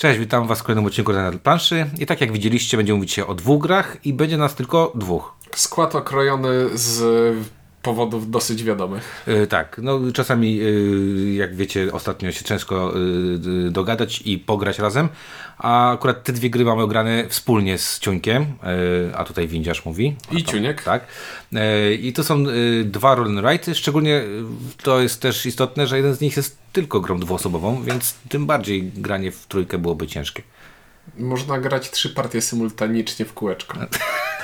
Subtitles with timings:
[0.00, 1.86] Cześć, witam Was w kolejnym odcinku na planszy.
[1.98, 5.34] I tak jak widzieliście, będziemy mówić się o dwóch grach i będzie nas tylko dwóch.
[5.54, 7.36] Skład okrojony z
[7.82, 9.24] powodów dosyć wiadomych.
[9.26, 12.92] Yy, tak, no czasami yy, jak wiecie, ostatnio się ciężko
[13.54, 15.08] yy, dogadać i pograć razem,
[15.58, 18.46] a akurat te dwie gry mamy ograne wspólnie z Ciuńkiem,
[19.14, 20.16] a tutaj Windziarz mówi.
[20.30, 20.82] I Ciuniek.
[20.82, 21.06] Tak.
[22.00, 22.44] I to są
[22.84, 24.22] dwa roll and szczególnie
[24.82, 28.82] to jest też istotne, że jeden z nich jest tylko grą dwuosobową, więc tym bardziej
[28.82, 30.42] granie w trójkę byłoby ciężkie.
[31.18, 33.78] Można grać trzy partie symultanicznie w kółeczko.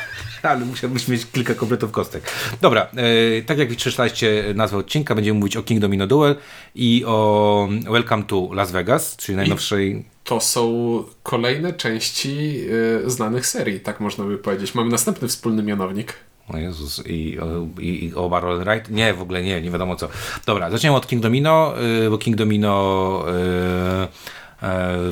[0.51, 2.31] ale musiałbyś mieć kilka kompletów kostek.
[2.61, 6.37] Dobra, e, tak jak przeczytaliście nazwę odcinka, będziemy mówić o King Domino Duel
[6.75, 9.97] i o Welcome to Las Vegas, czyli najnowszej...
[9.97, 12.61] I to są kolejne części
[13.07, 14.75] e, znanych serii, tak można by powiedzieć.
[14.75, 16.15] Mamy następny wspólny mianownik.
[16.49, 17.39] O Jezus, i,
[17.81, 18.91] i, i oba Roll Right?
[18.91, 20.09] Nie, w ogóle nie, nie wiadomo co.
[20.47, 21.75] Dobra, zaczniemy od King Domino,
[22.07, 23.25] e, bo King Domino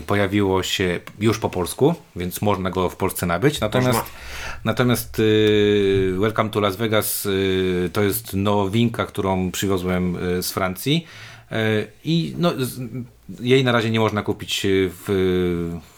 [0.06, 3.60] pojawiło się już po polsku, więc można go w Polsce nabyć.
[3.60, 4.04] Natomiast,
[4.64, 11.06] natomiast y, Welcome to Las Vegas y, to jest nowinka, którą przywiozłem y, z Francji.
[12.04, 12.52] I no,
[13.40, 15.04] jej na razie nie można kupić w,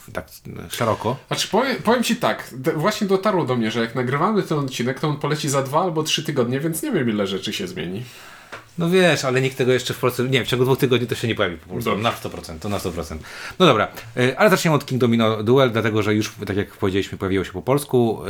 [0.06, 0.26] w tak
[0.68, 1.16] szeroko.
[1.26, 5.08] Znaczy, powiem, powiem Ci tak, właśnie dotarło do mnie, że jak nagrywamy ten odcinek, to
[5.08, 8.02] on poleci za dwa albo trzy tygodnie, więc nie wiem ile rzeczy się zmieni.
[8.78, 11.28] No wiesz, ale nikt tego jeszcze w Polsce, nie w ciągu dwóch tygodni to się
[11.28, 11.96] nie pojawi po Polsce.
[11.96, 13.16] Na 100%, to na 100%.
[13.58, 17.18] No dobra, y, ale zaczniemy od King Domino Duel, dlatego że już, tak jak powiedzieliśmy,
[17.18, 18.22] pojawiło się po polsku.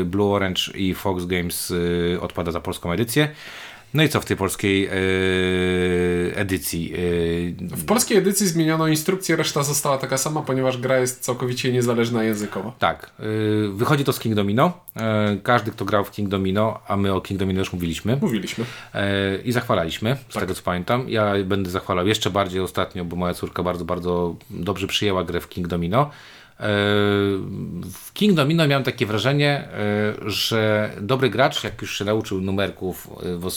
[0.00, 3.28] Y, Blue Orange i Fox Games y, odpada za polską edycję.
[3.94, 6.90] No i co w tej polskiej yy, edycji?
[6.90, 7.76] Yy...
[7.76, 12.72] W polskiej edycji zmieniono instrukcję, reszta została taka sama, ponieważ gra jest całkowicie niezależna językowo.
[12.78, 13.10] Tak.
[13.18, 14.80] Yy, wychodzi to z King Domino.
[15.42, 18.18] każdy, kto grał w King Domino, a my o King Domino już mówiliśmy.
[18.20, 18.64] Mówiliśmy.
[19.44, 20.42] I zachwalaliśmy, z tak.
[20.42, 21.08] tego co pamiętam.
[21.08, 25.48] Ja będę zachwalał jeszcze bardziej ostatnio, bo moja córka bardzo, bardzo dobrze przyjęła grę w
[25.48, 26.10] King Domino.
[27.92, 33.08] W King Domino miałem takie wrażenie, e, że dobry gracz, jak już się nauczył numerków,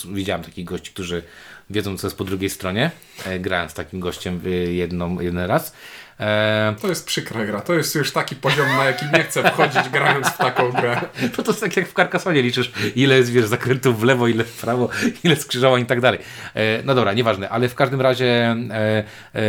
[0.10, 1.24] e, widziałem takich gości, którzy
[1.70, 2.92] wiedzą co jest po drugiej stronie,
[3.26, 5.74] e, grałem z takim gościem jedną, jeden raz,
[6.22, 6.76] E...
[6.82, 7.62] To jest przykra gra.
[7.62, 11.02] To jest już taki poziom, na jaki nie chcę wchodzić grając w taką grę.
[11.36, 14.44] To, to jest tak jak w Carcassonie liczysz, ile jest wiesz, zakrętów w lewo, ile
[14.44, 14.90] w prawo,
[15.24, 16.20] ile skrzyżowań i tak dalej.
[16.56, 19.04] E, no dobra, nieważne, ale w każdym razie e,
[19.36, 19.44] e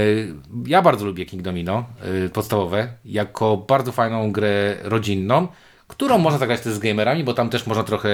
[0.66, 1.84] ja bardzo lubię King Domino
[2.24, 5.48] e, podstawowe, jako bardzo fajną grę rodzinną,
[5.88, 8.08] którą można zagrać też z gamerami, bo tam też można trochę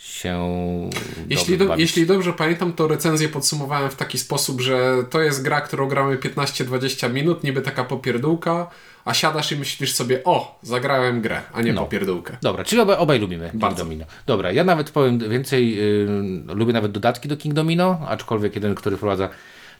[0.00, 0.90] się.
[1.28, 5.60] Jeśli, do, jeśli dobrze pamiętam, to recenzję podsumowałem w taki sposób, że to jest gra,
[5.60, 8.70] którą gramy 15-20 minut, niby taka popierdółka,
[9.04, 11.80] a siadasz i myślisz sobie, o, zagrałem grę, a nie no.
[11.80, 12.36] popierdółkę.
[12.42, 14.04] Dobra, czyli obaj, obaj lubimy King Domino.
[14.26, 18.96] Dobra, ja nawet powiem więcej, yy, lubię nawet dodatki do King Domino, aczkolwiek jeden, który
[18.96, 19.28] wprowadza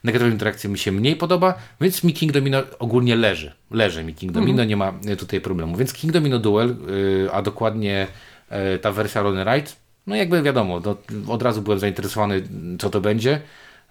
[0.04, 3.52] negatywną interakcję mi się mniej podoba, więc mi King Domino ogólnie leży.
[3.70, 4.68] Leży mi King Domino, mhm.
[4.68, 5.76] nie ma tutaj problemu.
[5.76, 8.06] Więc King Domino Duel, yy, a dokładnie
[8.50, 9.70] yy, ta wersja Roll Ride,
[10.10, 10.96] no jakby wiadomo, no,
[11.32, 12.42] od razu byłem zainteresowany,
[12.78, 13.40] co to będzie,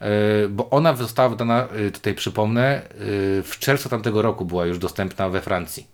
[0.01, 0.07] e,
[0.49, 2.83] bo ona została wydana, e, tutaj przypomnę, e,
[3.43, 5.87] w czerwcu tamtego roku była już dostępna we Francji.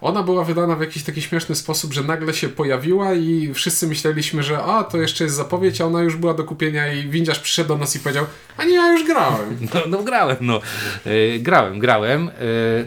[0.00, 4.42] Ona była wydana w jakiś taki śmieszny sposób, że nagle się pojawiła i wszyscy myśleliśmy,
[4.42, 7.68] że a, to jeszcze jest zapowiedź, a ona już była do kupienia i windziarz przyszedł
[7.68, 9.56] do nas i powiedział, a nie, ja już grałem.
[9.74, 10.60] No, no grałem, no.
[11.38, 12.30] Grałem, grałem.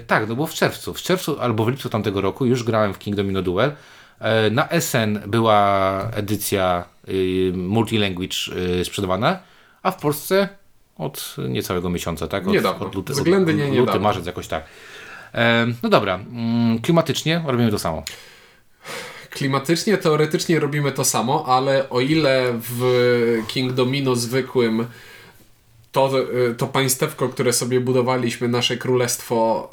[0.08, 3.00] Tak, no bo w czerwcu, w czerwcu albo w lipcu tamtego roku już grałem w
[3.00, 3.72] King Domino Duel.
[4.20, 8.38] E, na SN była edycja y, multilanguage
[8.82, 9.40] y, sprzedawana,
[9.84, 10.50] a w Polsce
[10.98, 12.48] od niecałego miesiąca, tak?
[12.48, 12.86] Od, niedawno.
[12.86, 14.64] Od luty, Względnie od, luty, marzec, jakoś tak.
[15.34, 18.04] E, no dobra, mm, klimatycznie robimy to samo.
[19.30, 24.86] Klimatycznie, teoretycznie robimy to samo, ale o ile w King Domino zwykłym
[25.92, 26.12] to,
[26.50, 29.70] y, to państewko, które sobie budowaliśmy, nasze królestwo,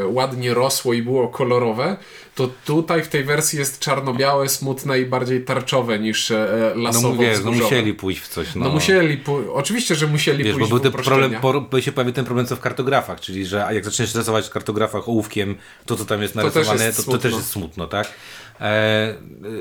[0.00, 1.96] yy, ładnie rosło i było kolorowe,
[2.34, 7.14] to tutaj w tej wersji jest czarno-białe, smutne i bardziej tarczowe niż e, lasowo no,
[7.14, 8.54] mówię, no musieli pójść w coś.
[8.54, 9.20] No, no musieli,
[9.52, 11.34] oczywiście, że musieli Wiesz, pójść bo był ten problem,
[11.70, 15.08] po, się pojawił ten problem co w kartografach, czyli że jak zaczniesz rysować w kartografach
[15.08, 15.54] ołówkiem
[15.86, 18.12] to, co tam jest narysowane, to też jest, to, to też jest smutno, tak?
[18.60, 19.14] E,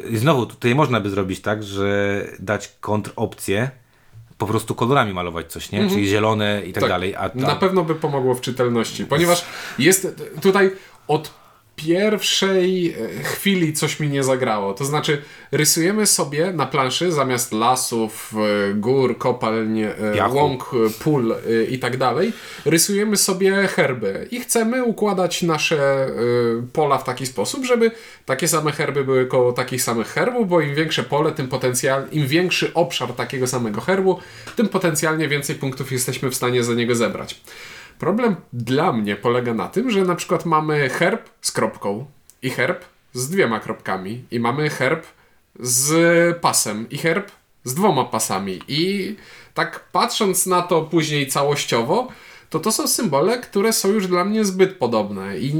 [0.10, 3.72] I znowu, tutaj można by zrobić tak, że dać kontropcję
[4.42, 5.80] po prostu kolorami malować coś, nie?
[5.80, 5.96] Mhm.
[5.96, 6.90] Czyli zielone i tak, tak.
[6.90, 7.16] dalej.
[7.16, 9.46] A, Na pewno by pomogło w czytelności, ponieważ
[9.80, 10.08] jest
[10.42, 10.72] tutaj
[11.08, 11.32] od
[11.86, 14.74] pierwszej e, chwili coś mi nie zagrało.
[14.74, 18.34] To znaczy, rysujemy sobie na planszy zamiast lasów,
[18.70, 20.36] e, gór, kopalń, e, Piachu.
[20.36, 20.72] łąk,
[21.04, 21.36] pól
[21.70, 22.34] i tak dalej,
[22.66, 26.10] rysujemy sobie herby i chcemy układać nasze
[26.74, 27.92] pola w taki sposób, żeby
[28.26, 32.28] takie same herby były koło takich samych herbów, bo im większe pole, tym potencjal, im
[32.28, 34.20] większy obszar takiego samego herbu,
[34.56, 37.42] tym potencjalnie więcej punktów jesteśmy w stanie za niego zebrać.
[38.02, 42.06] Problem dla mnie polega na tym, że na przykład mamy herb z kropką
[42.42, 45.06] i herb z dwiema kropkami i mamy herb
[45.60, 47.32] z pasem i herb
[47.64, 49.16] z dwoma pasami i
[49.54, 52.08] tak patrząc na to później całościowo,
[52.50, 55.54] to to są symbole, które są już dla mnie zbyt podobne i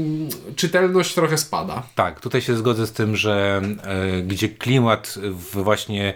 [0.56, 1.82] czytelność trochę spada.
[1.94, 6.14] Tak, tutaj się zgodzę z tym, że e, gdzie klimat w właśnie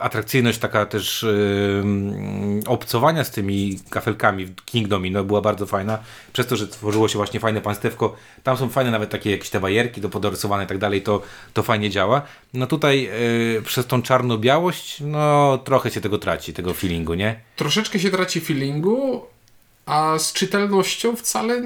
[0.00, 5.98] atrakcyjność taka też e, mm, obcowania z tymi kafelkami w King Domino była bardzo fajna.
[6.32, 9.60] Przez to, że tworzyło się właśnie fajne państewko, tam są fajne nawet takie jakieś te
[9.60, 11.22] bajerki do podorysowane i tak dalej, to,
[11.54, 12.22] to fajnie działa.
[12.54, 13.10] No tutaj
[13.58, 17.40] e, przez tą czarno-białość, no trochę się tego traci, tego feelingu, nie?
[17.56, 19.26] Troszeczkę się traci feelingu,
[19.86, 21.62] a z czytelnością wcale,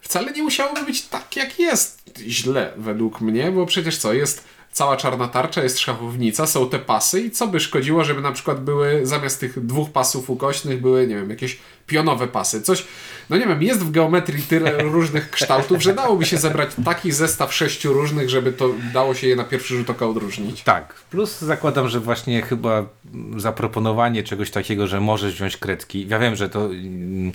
[0.00, 4.96] wcale nie musiałoby być tak, jak jest źle według mnie, bo przecież co, jest cała
[4.96, 9.06] czarna tarcza, jest szachownica, są te pasy i co by szkodziło, żeby na przykład były
[9.06, 12.86] zamiast tych dwóch pasów ukośnych były, nie wiem, jakieś pionowe pasy, coś,
[13.30, 17.54] no nie wiem, jest w geometrii tyle różnych kształtów, że dałoby się zebrać taki zestaw
[17.54, 20.62] sześciu różnych, żeby to dało się je na pierwszy rzut oka odróżnić.
[20.62, 22.84] Tak, plus zakładam, że właśnie chyba
[23.36, 26.08] zaproponowanie czegoś takiego, że możesz wziąć kredki.
[26.08, 27.32] Ja wiem, że to mm,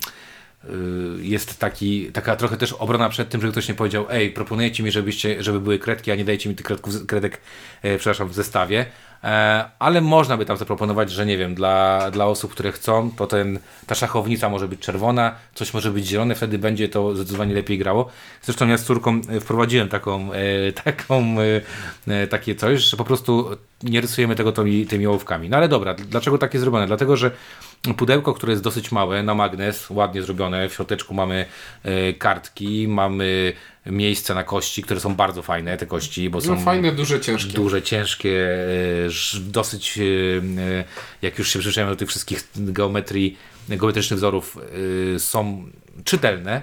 [1.20, 4.90] jest taki, taka trochę też obrona przed tym, że ktoś nie powiedział, ej, proponujecie mi,
[4.90, 7.40] żebyście, żeby były kredki, a nie dajcie mi tych kredków, kredek,
[7.82, 8.86] e, przepraszam, w zestawie.
[9.24, 13.26] E, ale można by tam zaproponować, że nie wiem, dla, dla osób, które chcą, to
[13.26, 17.78] ten, ta szachownica może być czerwona, coś może być zielone, wtedy będzie to zdecydowanie lepiej
[17.78, 18.10] grało.
[18.42, 21.60] Zresztą ja z córką e, wprowadziłem taką, e, taką e,
[22.22, 25.48] e, takie coś, że po prostu nie rysujemy tego tymi, tymi ołówkami.
[25.48, 26.86] No ale dobra, dlaczego takie zrobione?
[26.86, 27.30] Dlatego, że
[27.96, 31.46] pudełko, które jest dosyć małe, na magnes, ładnie zrobione, w środeczku mamy
[31.82, 33.52] e, kartki, mamy
[33.86, 37.52] miejsca na kości, które są bardzo fajne, te kości, bo są No fajne, duże, ciężkie.
[37.52, 38.48] duże, ciężkie,
[39.06, 40.02] e, dosyć, e,
[41.22, 43.36] jak już się przyzwyczaiłem do tych wszystkich geometrii,
[43.68, 44.58] geometrycznych wzorów,
[45.18, 45.64] są
[46.04, 46.62] czytelne.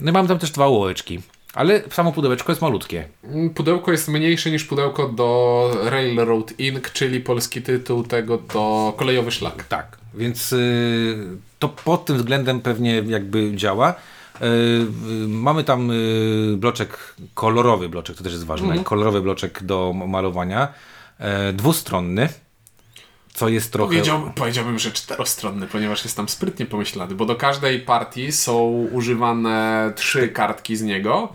[0.00, 1.20] No i mam tam też dwa ołóweczki,
[1.56, 3.08] ale samo pudełeczko jest malutkie.
[3.24, 9.30] Mm, Pudełko jest mniejsze niż pudełko do Railroad Ink, czyli polski tytuł tego to kolejowy
[9.30, 9.64] szlak.
[9.64, 11.16] Tak, więc y,
[11.58, 13.94] to pod tym względem pewnie jakby działa.
[13.94, 19.92] Y, y, mamy tam y, bloczek, kolorowy bloczek, to też jest ważne, kolorowy bloczek do
[19.92, 20.68] malowania,
[21.18, 22.28] e, dwustronny,
[23.36, 23.88] co jest trochę...
[23.88, 29.92] Powiedziałbym, powiedziałbym, że czterostronny, ponieważ jest tam sprytnie pomyślany, bo do każdej partii są używane
[29.96, 31.32] trzy kartki z niego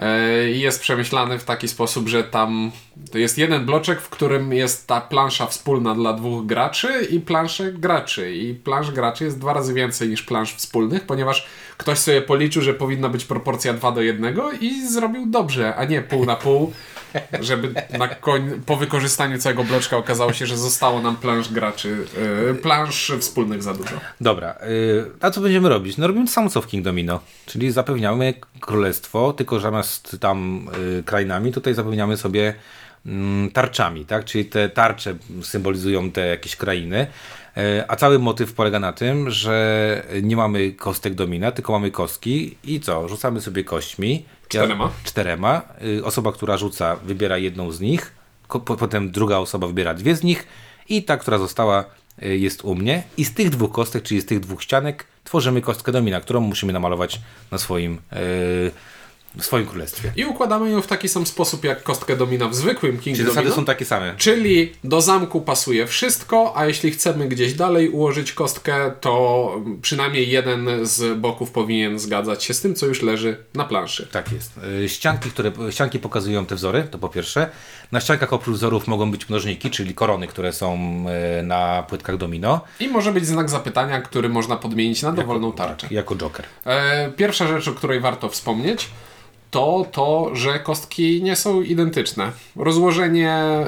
[0.00, 2.70] E, i jest przemyślany w taki sposób, że tam
[3.12, 7.72] to jest jeden bloczek, w którym jest ta plansza wspólna dla dwóch graczy i plansze
[7.72, 8.34] graczy.
[8.34, 11.46] I plansz graczy jest dwa razy więcej niż plansz wspólnych, ponieważ
[11.76, 16.02] ktoś sobie policzył, że powinna być proporcja 2 do 1 i zrobił dobrze, a nie
[16.02, 16.72] pół na pół.
[17.40, 21.96] Żeby na koń, po wykorzystaniu całego bloczka okazało się, że zostało nam plansz graczy,
[22.46, 24.00] yy, plansz wspólnych za dużo.
[24.20, 25.96] Dobra, y, a co będziemy robić?
[25.96, 30.68] No robimy to samo co w King Domino, czyli zapewniamy królestwo, tylko zamiast tam
[30.98, 32.54] y, krainami, tutaj zapewniamy sobie
[33.06, 34.24] mm, tarczami, tak?
[34.24, 37.06] Czyli te tarcze symbolizują te jakieś krainy,
[37.56, 42.56] y, a cały motyw polega na tym, że nie mamy kostek domina, tylko mamy kostki
[42.64, 43.08] i co?
[43.08, 44.24] Rzucamy sobie kośćmi.
[44.58, 44.90] Czterema.
[45.04, 45.62] czterema.
[45.98, 48.14] Y, Osoba, która rzuca, wybiera jedną z nich,
[48.64, 50.46] potem druga osoba wybiera dwie z nich
[50.88, 51.84] i ta, która została,
[52.22, 53.02] y, jest u mnie.
[53.16, 56.72] I z tych dwóch kostek, czyli z tych dwóch ścianek, tworzymy kostkę domina, którą musimy
[56.72, 57.20] namalować
[57.50, 58.70] na swoim, y,
[59.38, 60.12] w swoim królestwie.
[60.16, 63.50] I układamy ją w taki sam sposób jak kostkę domina w zwykłym King Czyli zasady
[63.50, 64.14] są takie same.
[64.16, 70.68] Czyli do zamku pasuje wszystko, a jeśli chcemy gdzieś dalej ułożyć kostkę, to przynajmniej jeden
[70.82, 74.08] z boków powinien zgadzać się z tym, co już leży na planszy.
[74.12, 74.52] Tak jest.
[74.84, 77.50] Y, Ścianki, które, ścianki pokazują te wzory, to po pierwsze.
[77.92, 80.78] Na ściankach oprócz wzorów mogą być mnożniki, czyli korony, które są
[81.40, 85.86] y, na płytkach domino, I może być znak zapytania, który można podmienić na dowolną tarczę.
[85.90, 86.44] jako joker.
[86.66, 88.88] E, Pierwsza rzecz, o której warto wspomnieć,
[89.50, 92.32] to to, że kostki nie są identyczne.
[92.56, 93.66] Rozłożenie e,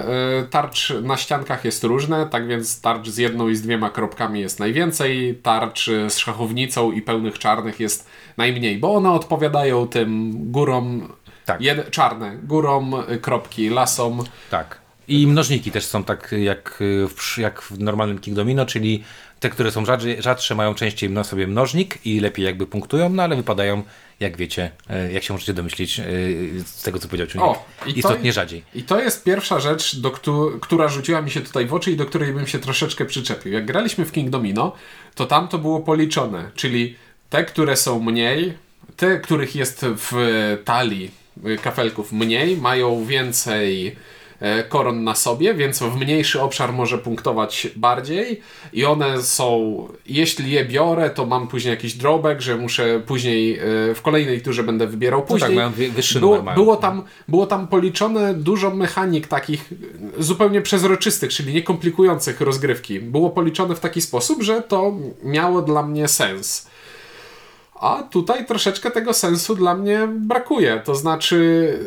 [0.51, 4.61] tarcz na ściankach jest różne, tak więc tarcz z jedną i z dwiema kropkami jest
[4.61, 11.13] najwięcej, tarcz z szachownicą i pełnych czarnych jest najmniej, bo one odpowiadają tym górom
[11.45, 11.61] Tak.
[11.61, 14.25] jed, czarne, górom kropki, lasom.
[14.51, 14.83] Tak.
[15.09, 16.83] I mnożniki też są tak jak
[17.17, 19.05] w, jak w normalnym King Domino, czyli
[19.41, 23.23] te, które są rzadsze, rzadsze mają częściej na sobie mnożnik i lepiej jakby punktują, no
[23.23, 23.83] ale wypadają,
[24.23, 26.05] jak wiecie, e, jak się możecie domyślić e,
[26.67, 28.63] z tego, co powiedział Czujnik, O, i to- istotnie rzadziej.
[28.75, 31.97] I to jest pierwsza rzecz, do któ- która rzuciła mi się tutaj w oczy i
[31.97, 33.53] do której bym się troszeczkę przyczepił.
[33.53, 34.73] Jak graliśmy w King Domino,
[35.15, 36.97] to tam to było policzone, czyli
[37.31, 38.53] te, które są mniej,
[38.97, 40.13] te, których jest w
[40.65, 41.11] talii
[41.63, 43.97] kafelków mniej, mają więcej
[44.69, 48.41] koron na sobie, więc w mniejszy obszar może punktować bardziej
[48.73, 53.63] i one są, jeśli je biorę, to mam później jakiś drawback, że muszę później e,
[53.95, 55.49] w kolejnej turze będę wybierał później.
[55.49, 56.55] tak, mają wy- wyższy było, mają.
[56.55, 59.71] było, tam, było tam policzone dużo mechanik takich
[60.19, 63.01] zupełnie przezroczystych, czyli nie komplikujących rozgrywki.
[63.01, 66.67] Było policzone w taki sposób, że to miało dla mnie sens.
[67.83, 70.83] A tutaj troszeczkę tego sensu dla mnie brakuje.
[70.85, 71.79] To znaczy,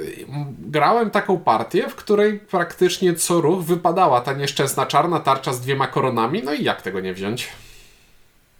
[0.60, 5.88] grałem taką partię, w której praktycznie co ruch wypadała ta nieszczęsna czarna tarcza z dwiema
[5.88, 6.42] koronami.
[6.44, 7.48] No i jak tego nie wziąć?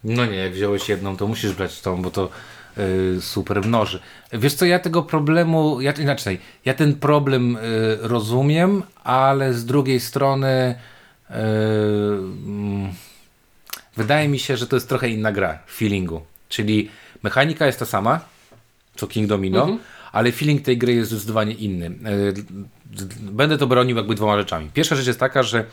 [0.04, 2.30] No nie, jak wziąłeś jedną, to musisz brać tą, bo to
[2.78, 4.00] y, super mnoży.
[4.34, 7.60] Wiesz co, ja tego problemu, ja, inaczej, ja ten problem y,
[8.02, 10.76] rozumiem, ale z drugiej strony
[11.30, 12.94] y, mm,
[13.98, 16.22] wydaje mi się, że to jest trochę inna gra w feelingu.
[16.50, 16.90] Czyli
[17.26, 18.20] mechanika jest ta sama,
[18.96, 19.78] co King Domino,
[20.12, 21.86] ale feeling tej gry jest zdecydowanie inny.
[21.86, 22.34] Y,
[23.22, 24.70] Będę to bronił jakby dwoma rzeczami.
[24.74, 25.66] Pierwsza rzecz jest taka, że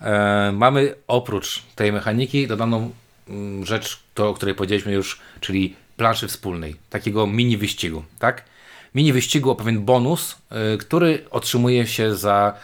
[0.00, 2.90] e, mamy oprócz tej mechaniki dodaną
[3.28, 8.44] mm, rzecz, to, o której powiedzieliśmy już, czyli planszy wspólnej, takiego mini wyścigu, tak?
[8.94, 10.36] Mini wyścigu o pewien bonus,
[10.74, 12.54] y, który otrzymuje się za, e,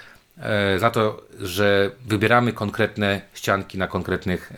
[0.78, 4.52] za to, że wybieramy konkretne ścianki na konkretnych,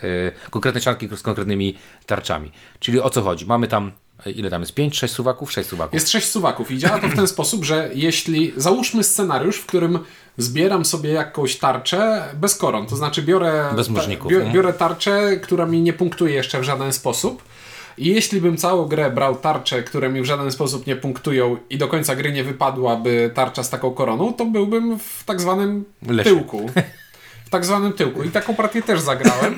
[0.46, 2.52] e, konkretne ścianki z konkretnymi tarczami.
[2.80, 3.46] Czyli o co chodzi?
[3.46, 3.92] Mamy tam,
[4.26, 4.74] e, ile tam jest?
[4.74, 5.52] 5, 6 suwaków?
[5.52, 5.94] 6 suwaków.
[5.94, 9.98] Jest sześć suwaków i działa to w ten sposób, że jeśli załóżmy scenariusz, w którym
[10.38, 13.88] zbieram sobie jakąś tarczę bez koron, to znaczy biorę, Bez
[14.44, 14.52] nie?
[14.52, 17.42] biorę tarczę, która mi nie punktuje jeszcze w żaden sposób.
[17.98, 21.78] I jeśli bym całą grę brał tarcze, które mi w żaden sposób nie punktują i
[21.78, 26.30] do końca gry nie wypadłaby tarcza z taką koroną, to byłbym w tak zwanym Lesie.
[26.30, 26.70] tyłku.
[27.44, 28.22] W tak zwanym tyłku.
[28.22, 29.56] I taką partię też zagrałem.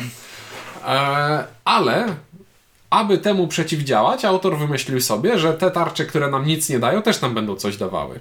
[0.86, 2.06] E, ale
[2.90, 7.20] aby temu przeciwdziałać, autor wymyślił sobie, że te tarcze, które nam nic nie dają, też
[7.20, 8.20] nam będą coś dawały.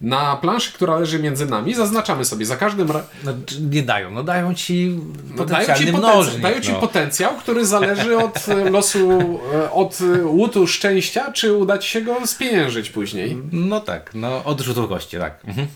[0.00, 3.08] Na planszy, która leży między nami, zaznaczamy sobie za każdym razem.
[3.24, 3.32] No,
[3.70, 4.98] nie dają, no dają ci
[5.36, 6.42] No, dają ci, potencjalny potencjał, mnożnik.
[6.42, 6.80] dają ci no.
[6.80, 12.00] potencjał, który zależy od e, losu, e, od e, łutu szczęścia, czy uda ci się
[12.02, 13.38] go spieniężyć później.
[13.52, 15.44] no tak, no od rzutów kości, tak.
[15.44, 15.66] Mhm.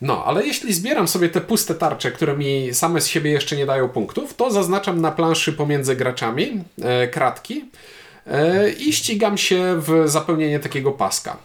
[0.00, 3.66] No, ale jeśli zbieram sobie te puste tarcze, które mi same z siebie jeszcze nie
[3.66, 7.64] dają punktów, to zaznaczam na planszy pomiędzy graczami e, kratki
[8.26, 11.36] e, i ścigam się w zapełnienie takiego paska.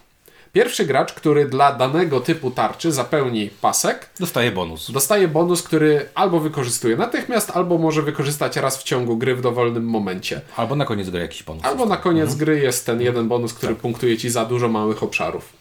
[0.55, 4.91] Pierwszy gracz, który dla danego typu tarczy zapełni pasek, Dostaje bonus.
[4.91, 9.83] dostaje bonus, który albo wykorzystuje natychmiast, albo może wykorzystać raz w ciągu gry w dowolnym
[9.85, 10.41] momencie.
[10.55, 11.63] Albo na koniec gry jakiś bonus.
[11.65, 15.53] Albo na koniec gry jest ten jeden bonus, który punktuje ci za dużo małych obszarów.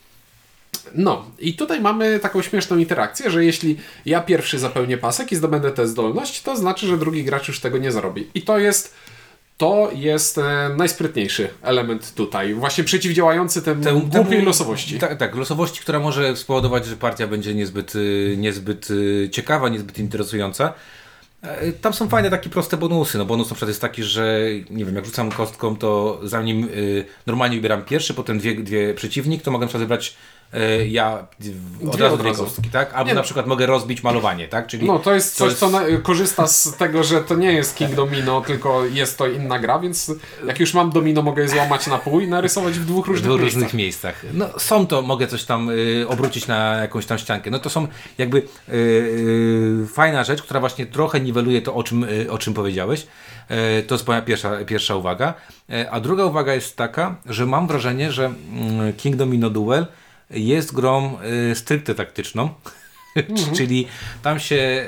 [0.95, 5.71] No, i tutaj mamy taką śmieszną interakcję, że jeśli ja pierwszy zapełnię pasek i zdobędę
[5.71, 8.31] tę zdolność, to znaczy, że drugi gracz już tego nie zrobi.
[8.35, 8.95] I to jest
[9.59, 14.99] to jest e, najsprytniejszy element tutaj, właśnie przeciwdziałający temu, Temu- głupiej losowości.
[14.99, 19.99] Tak, tak, losowości, która może spowodować, że partia będzie niezbyt, y, niezbyt y, ciekawa, niezbyt
[19.99, 20.73] interesująca.
[21.43, 23.19] E, Tam są fajne takie proste bonusy.
[23.19, 24.39] No bonus na przykład jest taki, że
[24.71, 29.43] nie wiem, jak rzucam kostką, to zanim y, normalnie wybieram pierwszy, potem dwie, dwie przeciwnik,
[29.43, 30.15] to mogę na przykład wybrać
[30.89, 31.27] ja
[31.81, 32.95] w- od razu dwie kostki, tak?
[32.95, 34.67] Albo Nie, na przykład mogę rozbić malowanie, tak?
[34.67, 37.77] Czyli No to jest coś, jest- co na, korzysta z tego, że to nie jest
[37.77, 40.13] King Domino, tylko jest to inna gra, więc
[40.47, 43.25] jak już mam domino, mogę je złamać na pół i narysować w dwóch w różnych
[43.29, 43.55] dwóch miejscach.
[43.63, 44.23] różnych miejscach.
[44.33, 47.51] No są to, mogę coś tam y, obrócić na jakąś tam ściankę.
[47.51, 47.87] No to są
[48.19, 48.43] jakby y,
[48.75, 53.07] y, fajna rzecz, która właśnie trochę niweluje to, o czym, y, o czym powiedziałeś.
[53.81, 55.35] Y, to jest moja pierwsza, pierwsza uwaga.
[55.71, 59.87] Y, a druga uwaga jest taka, że mam wrażenie, że mm, King Domino Duel
[60.31, 61.19] jest grą
[61.51, 62.55] y, stricte taktyczną.
[63.57, 63.87] Czyli
[64.23, 64.87] tam się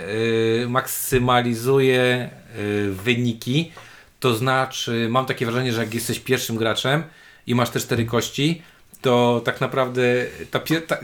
[0.62, 3.73] y, maksymalizuje y, wyniki.
[4.21, 7.02] To znaczy, mam takie wrażenie, że jak jesteś pierwszym graczem
[7.47, 8.62] i masz te cztery kości,
[9.00, 10.99] to tak naprawdę ta, ta,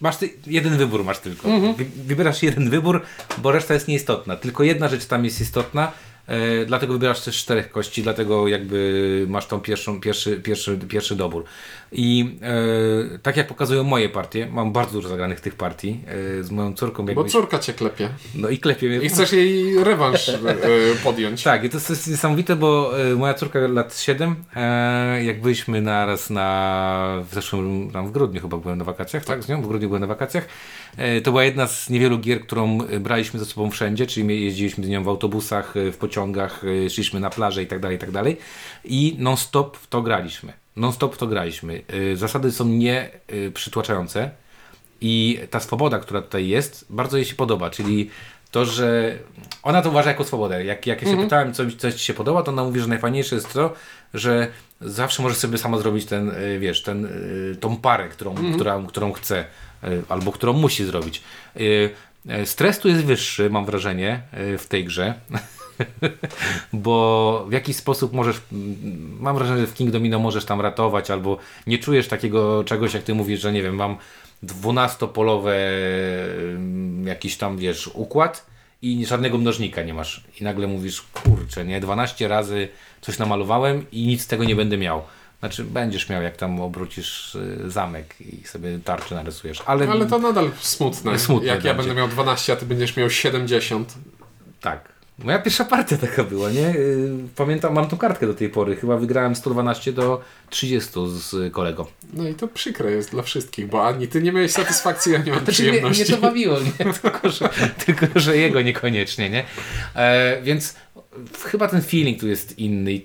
[0.00, 1.48] masz ty, jeden wybór masz tylko.
[1.76, 3.02] Wy, wybierasz jeden wybór,
[3.38, 4.36] bo reszta jest nieistotna.
[4.36, 5.92] Tylko jedna rzecz tam jest istotna,
[6.26, 11.44] e, dlatego wybierasz też czterech kości, dlatego jakby masz tą pierwszą, pierwszy, pierwszy, pierwszy dobór.
[11.92, 12.38] I
[13.14, 16.00] e, tak jak pokazują moje partie, mam bardzo dużo zagranych tych partii
[16.40, 17.06] e, z moją córką.
[17.06, 18.08] Bo córka cię klepie.
[18.34, 18.98] no i klepie mnie.
[18.98, 20.38] I chcesz jej rewanż e,
[21.04, 21.42] podjąć.
[21.42, 26.30] Tak, i to jest niesamowite, bo e, moja córka lat 7, e, jak byliśmy naraz
[26.30, 29.88] na, w zeszłym, tam w grudniu chyba byłem na wakacjach, tak, z nią, w grudniu
[29.88, 30.48] byłem na wakacjach,
[30.96, 34.84] e, to była jedna z niewielu gier, którą braliśmy ze sobą wszędzie, czyli my jeździliśmy
[34.84, 38.36] z nią w autobusach, w pociągach, szliśmy na plażę i tak dalej, i tak dalej
[38.84, 40.61] i non-stop w to graliśmy.
[40.76, 41.82] Non-stop to graliśmy.
[42.12, 44.30] E, Zasady są nie e, przytłaczające,
[45.04, 48.10] i ta swoboda, która tutaj jest, bardzo jej się podoba, czyli
[48.50, 49.18] to, że
[49.62, 50.64] ona to uważa jako swobodę.
[50.64, 52.86] Jak, jak ja się pytałem, co, mi- co ci się podoba, to ona mówi, że
[52.86, 53.72] najfajniejsze jest to,
[54.14, 54.48] że
[54.80, 57.04] zawsze możesz sobie sama zrobić ten, y, wiesz, ten,
[57.52, 59.44] y, tą parę, którą, która, którą chce,
[59.84, 61.22] y, albo którą musi zrobić.
[61.56, 61.90] Y,
[62.42, 64.22] y, Stres tu jest wyższy, mam wrażenie,
[64.54, 65.14] y, w tej grze.
[66.72, 68.40] bo w jakiś sposób możesz,
[69.20, 73.02] mam wrażenie, że w King Domino możesz tam ratować, albo nie czujesz takiego czegoś, jak
[73.02, 73.96] ty mówisz, że nie wiem, mam
[74.42, 75.56] dwunastopolowe
[76.54, 78.46] mm, jakiś tam, wiesz, układ
[78.82, 80.24] i żadnego mnożnika nie masz.
[80.40, 82.68] I nagle mówisz, kurczę, nie, 12 razy
[83.00, 85.02] coś namalowałem i nic z tego nie będę miał.
[85.40, 89.62] Znaczy, będziesz miał, jak tam obrócisz y, zamek i sobie tarczę narysujesz.
[89.66, 91.18] Ale, Ale to nadal smutne.
[91.18, 91.88] Smutne Jak ja będzie.
[91.88, 93.94] będę miał 12, a ty będziesz miał 70.
[94.60, 94.91] tak.
[95.18, 96.68] Moja pierwsza partia taka była, nie?
[96.76, 98.76] Y, Pamiętam, mam tą kartkę do tej pory.
[98.76, 101.86] Chyba wygrałem 112 do 30 z kolegą.
[102.14, 105.36] No i to przykre jest dla wszystkich, bo ani ty nie miałeś satysfakcji, ani on
[105.38, 106.02] Znaczy, przyjemności.
[106.02, 106.72] mnie to bawiło, nie?
[107.02, 107.48] Tylko, że,
[107.86, 109.44] tylko, że jego niekoniecznie, nie?
[109.96, 110.74] E, więc
[111.44, 113.00] chyba ten feeling tu jest inny.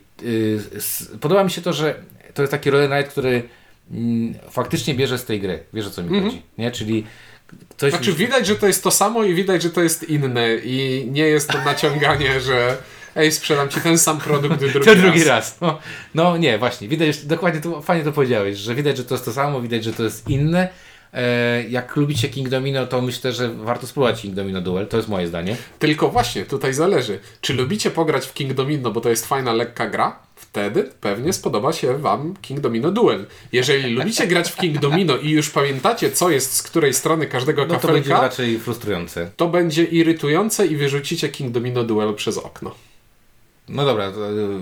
[0.76, 1.96] S- podoba mi się to, że
[2.34, 3.44] to jest taki roguelite, który
[3.92, 5.64] mm, faktycznie bierze z tej gry.
[5.74, 6.72] Wiesz o co mi chodzi, nie?
[6.72, 7.04] Czyli
[7.70, 7.92] ktoś...
[7.92, 11.28] Znaczy widać, że to jest to samo i widać, że to jest inne i nie
[11.28, 12.78] jest to naciąganie, że
[13.16, 15.28] ej, sprzedam ci ten sam produkt drugi, to drugi raz.
[15.28, 15.58] raz.
[15.62, 15.80] No,
[16.16, 16.88] no nie, właśnie.
[16.88, 19.94] Widać, dokładnie to, fajnie to powiedziałeś, że widać, że to jest to samo, widać, że
[19.94, 20.70] to jest inne.
[21.14, 24.88] E, jak lubicie King Domino, to myślę, że warto spróbować King Domino Duel.
[24.88, 25.56] To jest moje zdanie.
[25.80, 27.20] Tylko właśnie, tutaj zależy.
[27.42, 30.20] Czy lubicie pograć w King Domino, bo to jest fajna, lekka gra?
[30.36, 33.26] Wtedy pewnie spodoba się Wam King Domino Duel.
[33.52, 37.66] Jeżeli lubicie grać w King Domino i już pamiętacie, co jest z której strony każdego
[37.66, 39.32] No to będzie kafelka, raczej frustrujące.
[39.38, 42.76] to będzie irytujące i wyrzucicie King Domino Duel przez okno.
[43.70, 44.60] No dobra, to, yy,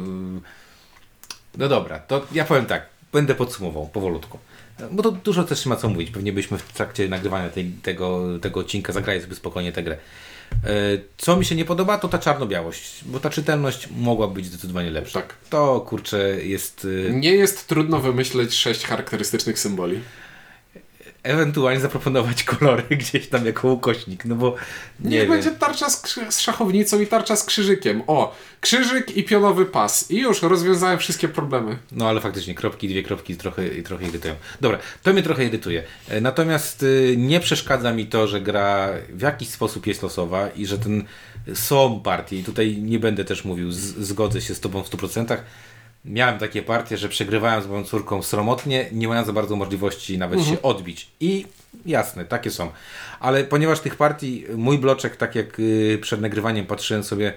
[1.58, 4.40] no dobra, to ja powiem tak, będę podsumował powolutku.
[4.92, 6.12] Bo to dużo też nie ma co mówić.
[6.12, 9.98] Pewnie byśmy w trakcie nagrywania tej, tego, tego odcinka zagrali sobie spokojnie tę grę.
[10.64, 10.68] E,
[11.18, 15.22] Co mi się nie podoba, to ta czarno-białość, bo ta czytelność mogła być zdecydowanie lepsza.
[15.22, 15.36] Tak.
[15.50, 16.86] To kurczę jest.
[16.86, 20.00] y, Nie jest trudno wymyśleć sześć charakterystycznych symboli.
[21.26, 24.56] Ewentualnie zaproponować kolory gdzieś tam jako ukośnik, no bo
[25.00, 25.30] nie Niech wiem.
[25.30, 28.04] będzie tarcza z, z szachownicą i tarcza z krzyżykiem.
[28.08, 30.12] O, krzyżyk i pionowy pas.
[30.12, 31.78] I już rozwiązałem wszystkie problemy.
[31.92, 34.36] No ale faktycznie kropki, dwie kropki trochę, trochę irytują.
[34.62, 35.84] Dobra, to mnie trochę irytuje.
[36.10, 40.66] E, Natomiast y, nie przeszkadza mi to, że gra w jakiś sposób jest losowa i
[40.66, 41.04] że ten
[41.54, 45.38] są partie, i tutaj nie będę też mówił, z, zgodzę się z Tobą w 100%.
[46.06, 50.44] Miałem takie partie, że przegrywałem z moją córką sromotnie, nie mając za bardzo możliwości nawet
[50.46, 51.08] się odbić.
[51.20, 51.46] I
[51.86, 52.72] jasne, takie są.
[53.20, 57.34] Ale ponieważ tych partii, mój bloczek, tak jak y, przed nagrywaniem patrzyłem sobie,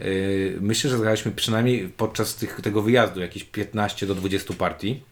[0.00, 5.02] y, myślę, że zagraliśmy przynajmniej podczas tych, tego wyjazdu jakieś 15 do 20 partii.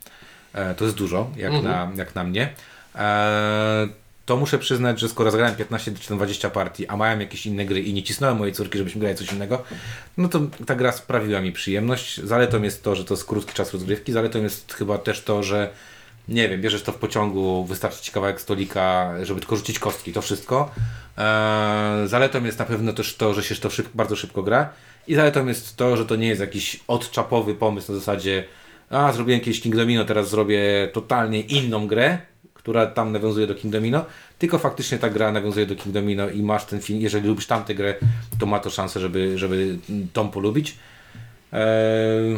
[0.56, 2.48] E, to jest dużo, jak, na, jak na mnie.
[4.26, 7.80] To muszę przyznać, że skoro zagrałem 15 czy 20 partii, a miałem jakieś inne gry
[7.80, 9.62] i nie cisnąłem mojej córki, żebyśmy grali coś innego,
[10.16, 12.20] no to ta gra sprawiła mi przyjemność.
[12.20, 14.12] Zaletą jest to, że to jest krótki czas rozgrywki.
[14.12, 15.70] Zaletą jest chyba też to, że
[16.28, 20.22] nie wiem, bierzesz to w pociągu, wystarczy ci kawałek stolika, żeby tylko rzucić kostki, to
[20.22, 20.70] wszystko.
[21.18, 24.68] Eee, zaletą jest na pewno też to, że się to szyb, bardzo szybko gra.
[25.06, 28.44] I zaletą jest to, że to nie jest jakiś odczapowy pomysł na zasadzie
[28.90, 32.18] a, zrobiłem jakieś King Domino, teraz zrobię totalnie inną grę,
[32.66, 34.04] która tam nawiązuje do King Domino,
[34.38, 37.74] tylko faktycznie ta gra nawiązuje do King Domino i masz ten film, jeżeli lubisz tamtę
[37.74, 37.94] grę,
[38.38, 39.78] to ma to szansę, żeby, żeby
[40.12, 40.76] tą polubić.
[41.52, 42.36] Eee,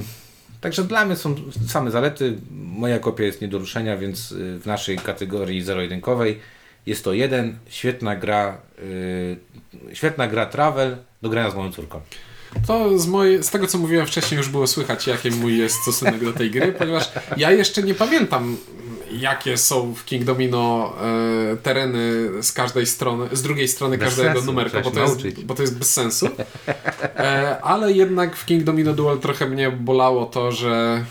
[0.60, 1.34] Także dla mnie są
[1.66, 2.38] same zalety.
[2.50, 6.40] Moja kopia jest nie do ruszenia, więc y, w naszej kategorii zero-jedynkowej
[6.86, 7.58] jest to jeden.
[7.68, 12.00] Świetna gra, yy, świetna gra travel do grania z moją córką.
[12.66, 16.24] To z, moje, z tego, co mówiłem wcześniej, już było słychać, jaki mój jest stosunek
[16.24, 18.56] do tej gry, ponieważ ja jeszcze nie pamiętam,
[19.12, 20.94] jakie są w King Domino
[21.52, 25.44] e, tereny z każdej strony, z drugiej strony Bez każdego sensu, numerka, bo to, jest,
[25.44, 26.28] bo to jest bez sensu.
[27.16, 31.04] E, ale jednak w King Domino Duel trochę mnie bolało to, że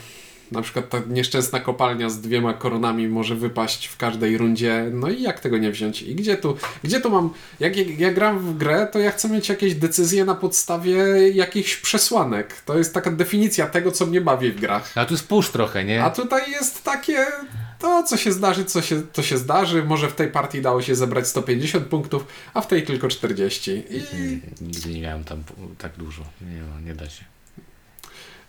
[0.52, 4.90] na przykład ta nieszczęsna kopalnia z dwiema koronami może wypaść w każdej rundzie.
[4.92, 6.02] No i jak tego nie wziąć?
[6.02, 7.30] I gdzie tu, gdzie tu mam.
[7.60, 11.76] Jak ja, ja gram w grę, to ja chcę mieć jakieś decyzje na podstawie jakichś
[11.76, 12.54] przesłanek.
[12.64, 14.92] To jest taka definicja tego, co mnie bawi w grach.
[14.94, 16.04] A tu spójrz trochę, nie?
[16.04, 17.26] A tutaj jest takie.
[17.78, 19.84] To, co się zdarzy, co się, to się zdarzy.
[19.84, 23.70] Może w tej partii dało się zebrać 150 punktów, a w tej tylko 40.
[23.90, 24.02] I
[24.60, 25.42] Nigdy nie miałem tam
[25.78, 26.22] tak dużo.
[26.40, 27.24] Nie, no, nie da się.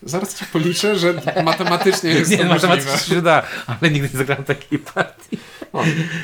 [0.04, 1.14] zaraz ci policzę, że
[1.46, 2.68] matematycznie jest to nie, możliwe.
[2.76, 5.38] matematycznie się da, ale nigdy nie zagrałem takiej partii.
[5.74, 5.84] O,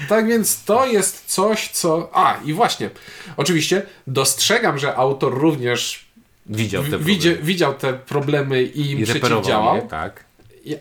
[0.10, 2.10] tak więc to jest coś, co.
[2.14, 2.90] A, i właśnie.
[3.38, 6.06] Oczywiście dostrzegam, że autor również
[6.46, 7.38] Widział te problemy.
[7.42, 9.76] widział te problemy i I przeciwdziałał.
[9.76, 10.26] je, tak.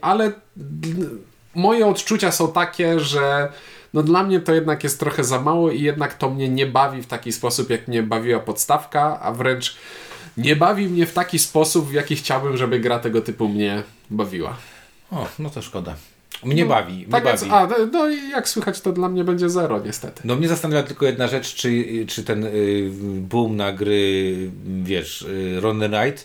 [0.01, 0.33] Ale
[1.55, 3.49] moje odczucia są takie, że
[3.95, 7.03] no dla mnie to jednak jest trochę za mało i jednak to mnie nie bawi
[7.03, 9.77] w taki sposób, jak mnie bawiła podstawka, a wręcz
[10.37, 14.57] nie bawi mnie w taki sposób, w jaki chciałbym, żeby gra tego typu mnie bawiła.
[15.11, 15.95] O, no to szkoda.
[16.45, 16.95] Mnie bawi.
[16.95, 17.39] Mnie Tak bawi.
[17.39, 20.23] więc, a, no i jak słychać, to dla mnie będzie zero niestety.
[20.25, 22.91] No mnie zastanawia tylko jedna rzecz, czy, czy ten y,
[23.21, 24.37] boom na gry,
[24.83, 26.23] wiesz, y, and Ride,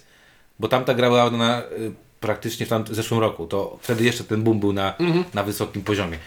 [0.60, 4.24] bo tamta gra była na, y, praktycznie w, tam, w zeszłym roku, to wtedy jeszcze
[4.24, 4.96] ten boom był na,
[5.34, 6.16] na wysokim poziomie.
[6.16, 6.20] Y,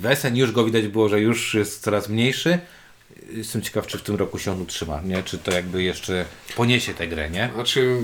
[0.00, 2.58] w SN już go widać było, że już jest coraz mniejszy.
[3.30, 5.22] Jestem ciekaw, czy w tym roku się on utrzyma, nie?
[5.22, 6.24] Czy to jakby jeszcze
[6.56, 7.50] poniesie tę grę, nie?
[7.54, 7.96] Znaczy,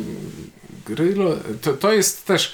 [0.86, 1.14] gry,
[1.62, 2.52] to, to jest też.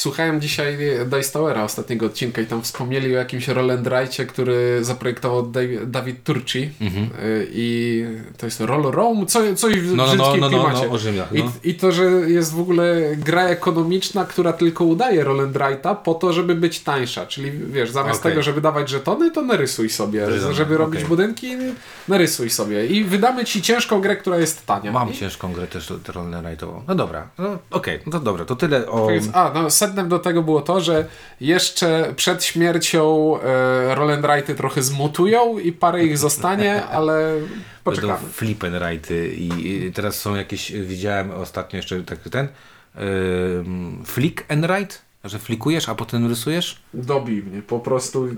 [0.00, 5.52] Słuchałem dzisiaj Dice Towera ostatniego odcinka i tam wspomnieli o jakimś Roland Wrightie, który zaprojektował
[5.86, 8.04] Dawid Turci Y, i
[8.38, 9.96] to jest Roll Rome, co, coś w Mhm.
[9.96, 11.12] No, no, no, brzydkim no, no, klimacie.
[11.12, 11.52] no, I, no.
[11.64, 16.32] I to, że jest w ogóle gra ekonomiczna, która tylko udaje Roland Wrighta po to,
[16.32, 17.26] żeby być tańsza.
[17.26, 18.32] Czyli wiesz, zamiast Okej.
[18.32, 20.26] tego, żeby dawać żetony, to narysuj sobie.
[20.52, 21.08] Żeby robić okej.
[21.08, 21.56] budynki,
[22.08, 22.86] narysuj sobie.
[22.86, 24.92] I wydamy ci ciężką grę, która jest tania.
[24.92, 26.80] Mam I, ciężką grę też Run and Ride'ową.
[26.88, 29.08] No dobra, no okej, no to dobra, to tyle o...
[29.32, 31.04] A, no, sednem do tego było to, że
[31.40, 37.48] jeszcze przed śmiercią e, Roland Wrighty trochę zmutują i parę ich zostanie, ale Będą
[37.84, 38.28] poczekamy.
[38.32, 42.48] flip and righty i teraz są jakieś, widziałem ostatnio jeszcze tak ten
[43.58, 46.80] ym, flick and write, że flikujesz, a potem rysujesz?
[46.94, 48.28] Dobij mnie, po prostu.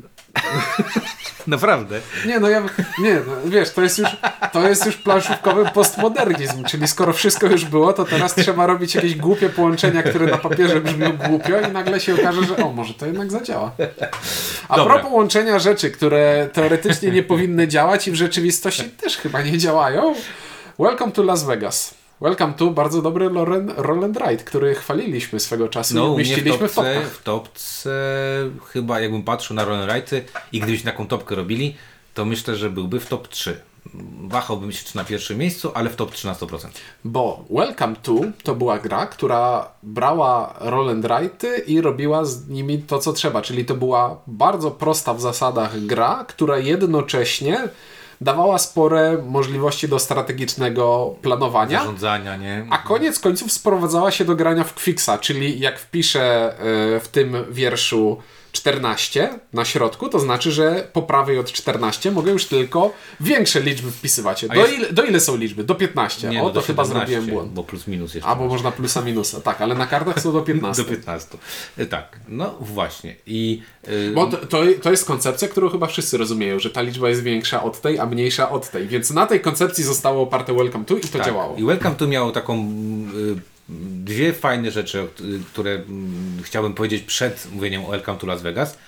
[1.47, 2.01] Naprawdę.
[2.27, 2.63] Nie, no ja.
[2.99, 4.09] Nie, no, wiesz, to jest już,
[4.53, 9.15] to jest już planszówkowy postmodernizm, czyli skoro wszystko już było, to teraz trzeba robić jakieś
[9.15, 13.07] głupie połączenia, które na papierze brzmią głupio i nagle się okaże, że o, może to
[13.07, 13.73] jednak zadziała.
[14.69, 14.95] A Dobra.
[14.95, 20.15] propos łączenia rzeczy, które teoretycznie nie powinny działać i w rzeczywistości też chyba nie działają.
[20.79, 22.02] Welcome to Las Vegas.
[22.23, 26.75] Welcome to bardzo dobry Roland, Roland Wright, który chwaliliśmy swego czasu No, i umieściliśmy w
[26.75, 27.91] topce, w topce
[28.67, 31.77] chyba jakbym patrzył na Run Righty i gdybyśmy taką topkę robili,
[32.15, 33.61] to myślę, że byłby w top 3.
[34.29, 36.69] Wahałbym się czy na pierwszym miejscu, ale w top 3 na 100%.
[37.05, 42.99] Bo Welcome to to była gra, która brała Roland Wrighty i robiła z nimi to,
[42.99, 43.43] co trzeba.
[43.43, 47.69] Czyli to była bardzo prosta w zasadach gra, która jednocześnie
[48.23, 51.79] dawała spore możliwości do strategicznego planowania.
[51.79, 52.67] Zarządzania, nie?
[52.71, 56.55] A koniec końców sprowadzała się do grania w Quicksa, czyli jak wpiszę
[56.97, 58.19] y, w tym wierszu
[58.53, 63.91] 14 na środku, to znaczy, że po prawej od 14 mogę już tylko większe liczby
[63.91, 64.45] wpisywać.
[64.47, 65.65] Do, jest- ile, do ile są liczby?
[65.65, 66.29] Do 15.
[66.29, 67.53] Nie, o, no, to chyba 17, zrobiłem błąd.
[67.53, 68.31] Bo plus minus jeszcze.
[68.31, 69.41] Albo można plusa minusa.
[69.41, 70.83] Tak, ale na kartach są do 15.
[70.83, 71.39] Do 15.
[71.79, 73.17] E, Tak, no właśnie.
[73.27, 77.09] I y, Bo to, to, to jest koncepcja, którą chyba wszyscy rozumieją, że ta liczba
[77.09, 78.89] jest większa od tej, a mniejsza od tej.
[78.89, 81.27] Więc na tej koncepcji zostało oparte Welcome to i to tak.
[81.27, 81.57] działało.
[81.57, 82.59] I Welcome to miało taką
[83.39, 83.52] y,
[84.05, 85.09] dwie fajne rzeczy,
[85.47, 88.79] które mm, chciałbym powiedzieć przed mówieniem o Welcome to Las Vegas.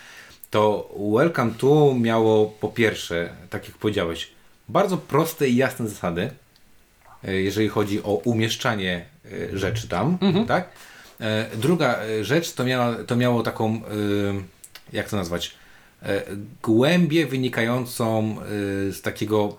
[0.50, 4.30] To Welcome to miało po pierwsze, tak jak powiedziałeś,
[4.68, 6.30] bardzo proste i jasne zasady,
[7.24, 9.04] e, jeżeli chodzi o umieszczanie
[9.52, 10.18] e, rzeczy tam,
[10.48, 10.68] tak?
[11.20, 13.80] E, Druga rzecz to, miała, to miało taką,
[14.92, 15.54] jak to nazwać,
[16.62, 18.36] głębię wynikającą
[18.90, 19.56] z takiego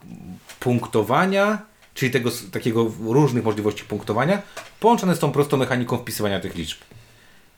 [0.60, 1.62] punktowania,
[1.96, 4.42] czyli tego takiego różnych możliwości punktowania,
[4.80, 6.78] połączone z tą prostą mechaniką wpisywania tych liczb.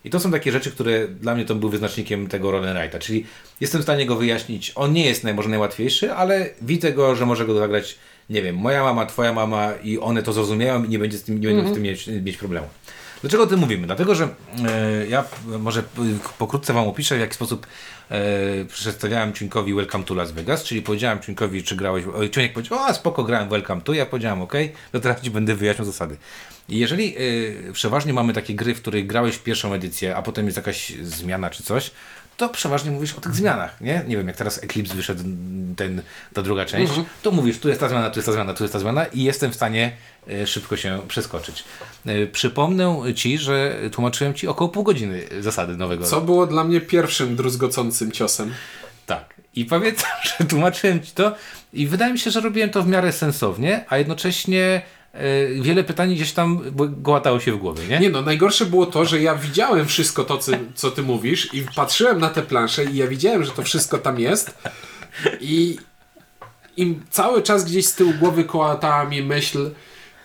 [0.05, 3.25] I to są takie rzeczy, które dla mnie to był wyznacznikiem tego Roland Wrighta, czyli
[3.61, 4.71] jestem w stanie go wyjaśnić.
[4.75, 7.97] On nie jest może najłatwiejszy, ale widzę go, że może go zagrać,
[8.29, 11.41] nie wiem, moja mama, twoja mama i one to zrozumieją i nie, będzie z tym,
[11.41, 12.67] nie będą z tym mieć, mieć problemu.
[13.21, 13.87] Dlaczego o tym mówimy?
[13.87, 15.23] Dlatego, że e, ja
[15.59, 15.83] może
[16.37, 17.67] pokrótce Wam opiszę, w jaki sposób
[18.11, 22.93] e, przedstawiałem Ciunkowi Welcome to Las Vegas, czyli powiedziałem Ciunkowi, czy grałeś, Ciunek powiedział, a
[22.93, 24.53] spoko, grałem Welcome to, ja powiedziałem, ok,
[24.91, 26.17] to teraz Ci będę wyjaśniał zasady.
[26.69, 30.45] I jeżeli e, przeważnie mamy takie gry, w których grałeś w pierwszą edycję, a potem
[30.45, 31.91] jest jakaś zmiana czy coś,
[32.37, 34.03] to przeważnie mówisz o tych zmianach, nie?
[34.07, 35.23] Nie wiem, jak teraz Eclipse wyszedł,
[35.75, 36.01] ten,
[36.33, 38.73] ta druga część, to mówisz, tu jest ta zmiana, tu jest ta zmiana, tu jest
[38.73, 39.91] ta zmiana i jestem w stanie
[40.45, 41.63] szybko się przeskoczyć.
[42.05, 46.05] E, Przypomnę Ci, że tłumaczyłem Ci około pół godziny zasady nowego.
[46.05, 48.53] Co było dla mnie pierwszym druzgocącym ciosem.
[49.05, 49.33] Tak.
[49.55, 50.09] I pamiętam,
[50.39, 51.35] że tłumaczyłem Ci to
[51.73, 54.81] i wydaje mi się, że robiłem to w miarę sensownie, a jednocześnie
[55.13, 56.61] e, wiele pytań gdzieś tam
[56.97, 57.99] gołatało się w głowie, nie?
[57.99, 60.39] Nie no, najgorsze było to, że ja widziałem wszystko to,
[60.75, 64.19] co, ty mówisz i patrzyłem na te plansze i ja widziałem, że to wszystko tam
[64.19, 64.57] jest
[65.41, 65.77] i,
[66.77, 69.69] i cały czas gdzieś z tyłu głowy kołatała mi myśl,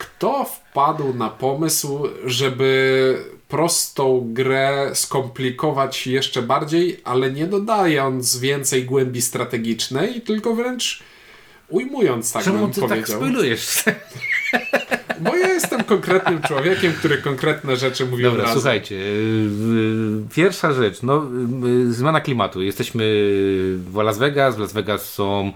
[0.02, 9.22] kto wpadł na pomysł, żeby prostą grę skomplikować jeszcze bardziej, ale nie dodając więcej głębi
[9.22, 11.02] strategicznej, tylko wręcz
[11.68, 12.98] ujmując, tak Czemu bym Ty powiedział.
[13.06, 13.84] tak spoilujesz?
[15.20, 18.54] Bo ja jestem konkretnym człowiekiem, który konkretne rzeczy mówi Dobra, razu.
[18.54, 18.94] słuchajcie.
[18.94, 21.26] yy, Pierwsza rzecz, no
[21.64, 22.62] yy, zmiana klimatu.
[22.62, 23.04] Jesteśmy
[23.76, 24.56] w Las Vegas.
[24.56, 25.52] W Las Vegas są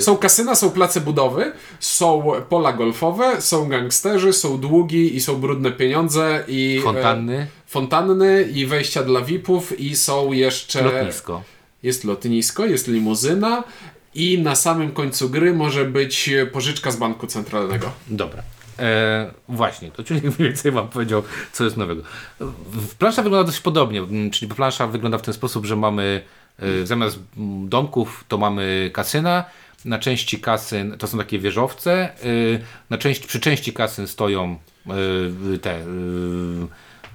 [0.00, 5.72] Są kasyna, są place budowy, są pola golfowe, są gangsterzy, są długi i są brudne
[5.72, 6.80] pieniądze i...
[6.84, 10.82] fontanny, E, fontanny i wejścia dla VIP-ów i są jeszcze...
[10.82, 11.42] lotnisko.
[11.82, 13.64] Jest lotnisko, jest limuzyna
[14.14, 17.90] i na samym końcu gry może być pożyczka z banku centralnego.
[18.06, 18.42] Dobra.
[18.78, 22.02] E, właśnie, to czyli mniej więcej Wam powiedział, co jest nowego.
[22.98, 24.02] Plansza wygląda dość podobnie,
[24.32, 26.43] czyli plansza wygląda w ten sposób, że mamy e,
[26.84, 29.44] zamiast m, domków to mamy kasyna.
[29.84, 31.92] Na części kasyn to są takie wieżowce.
[32.02, 32.08] e,
[32.90, 34.56] Na części, przy części kasyn stoją
[35.54, 35.84] e, te e,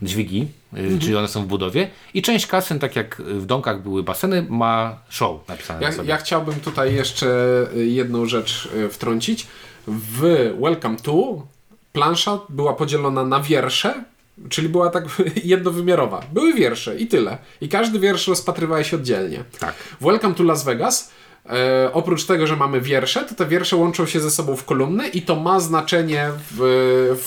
[0.02, 1.90] dźwigi, e, czyli one są w budowie.
[2.14, 6.18] I część kasyn, tak jak w domkach były baseny, ma show napisane Ja, na ja
[6.18, 7.28] chciałbym tutaj jeszcze
[7.76, 9.48] jedną rzecz wtrącić.
[9.88, 10.20] W
[10.62, 11.48] Welcome to
[11.94, 14.04] plansza była podzielona na wiersze,
[14.50, 15.04] czyli była tak
[15.44, 16.22] jednowymiarowa.
[16.34, 17.38] Były wiersze i tyle.
[17.62, 19.44] I każdy wiersz rozpatrywałeś oddzielnie.
[19.60, 19.74] Tak.
[20.02, 21.12] W Welcome to Las Vegas
[21.50, 25.08] e, oprócz tego, że mamy wiersze, to te wiersze łączą się ze sobą w kolumny
[25.08, 26.58] i to ma znaczenie w,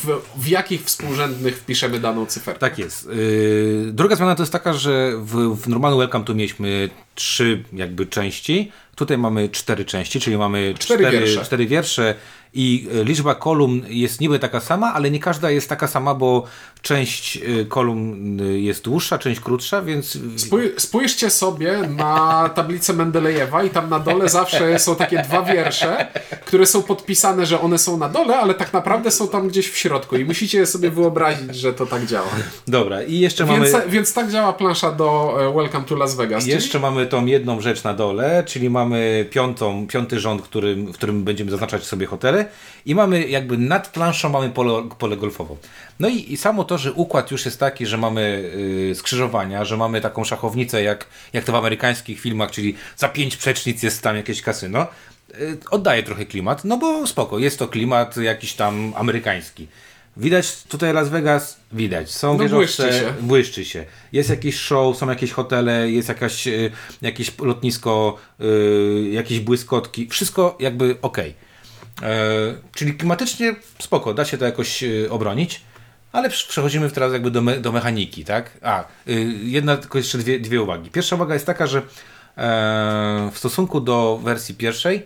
[0.02, 2.60] w, w jakich współrzędnych wpiszemy daną cyferkę.
[2.60, 3.06] Tak jest.
[3.06, 8.06] Yy, druga zmiana to jest taka, że w, w normalnym Welcome tu mieliśmy trzy jakby
[8.06, 8.72] części.
[8.96, 11.44] Tutaj mamy cztery części, czyli mamy Cztery cztery, wiersze.
[11.44, 12.14] cztery wiersze
[12.54, 16.44] i y, liczba kolumn jest niby taka sama, ale nie każda jest taka sama, bo
[16.82, 23.62] część y, kolumn y, jest dłuższa, część krótsza, więc Spój- Spójrzcie sobie na tablicę Mendelejewa
[23.64, 26.06] i tam na dole zawsze są takie dwa wiersze,
[26.46, 29.76] które są podpisane, że one są na dole, ale tak naprawdę są tam gdzieś w
[29.78, 32.28] środku i musicie sobie wyobrazić, że to tak działa.
[32.68, 33.02] dobra.
[33.02, 33.70] I jeszcze mamy...
[33.70, 36.46] Więc, więc tak działa plansza do e, Welcome to Las Vegas.
[36.46, 41.24] Jeszcze mamy tą jedną rzecz na dole, czyli mamy piątą, piąty rząd, którym, w którym
[41.24, 42.46] będziemy zaznaczać sobie hotele
[42.86, 45.54] i mamy jakby nad planszą mamy pole, pole golfowe.
[46.00, 48.50] No i, i samo to, że układ już jest taki, że mamy
[48.90, 53.36] y, skrzyżowania, że mamy taką szachownicę jak, jak to w amerykańskich filmach, czyli za pięć
[53.36, 54.86] przecznic jest tam jakieś kasyno,
[55.40, 59.68] y, oddaje trochę klimat, no bo spoko, jest to klimat jakiś tam amerykański.
[60.16, 61.56] Widać tutaj Las Vegas?
[61.72, 62.10] Widać.
[62.10, 63.12] Są No, wieżowce, błyszczy się.
[63.20, 63.84] błyszczy się.
[64.12, 66.70] Jest jakiś show, są jakieś hotele, jest jakaś, y,
[67.02, 70.08] jakieś lotnisko, y, jakieś błyskotki.
[70.08, 71.18] Wszystko jakby ok.
[72.74, 75.60] czyli klimatycznie spoko, da się to jakoś y, obronić.
[76.12, 78.58] Ale prze- przechodzimy teraz jakby do, me, do mechaniki, tak?
[78.62, 78.84] A,
[79.42, 80.90] jedna tylko jeszcze dwie, dwie uwagi.
[80.90, 81.82] Pierwsza uwaga jest taka, że e,
[83.32, 85.02] w stosunku do wersji pierwszej e,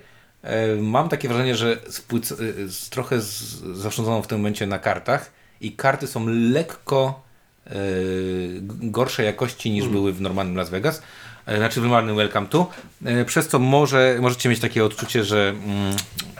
[0.80, 2.28] mam takie wrażenie, że spłyc,
[2.66, 3.62] z, trochę z,
[4.22, 7.22] w tym momencie na kartach i karty są lekko
[7.66, 7.72] e,
[8.66, 11.02] gorszej jakości niż były w normalnym Las Vegas,
[11.46, 12.70] e, znaczy w normalnym Welcome to,
[13.04, 15.96] e, przez co może, możecie mieć takie odczucie, że mm,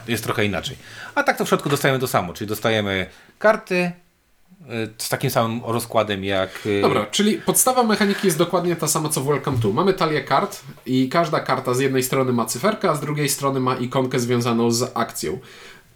[0.07, 0.77] jest trochę inaczej.
[1.15, 3.05] A tak to w środku dostajemy to samo, czyli dostajemy
[3.39, 4.06] karty e,
[4.97, 6.49] z takim samym rozkładem jak...
[6.79, 9.71] e, Dobra, czyli podstawa mechaniki jest dokładnie ta sama co w Welcome to.
[9.71, 13.59] Mamy talię kart i każda karta z jednej strony ma cyferkę, a z drugiej strony
[13.59, 15.39] ma ikonkę związaną z akcją.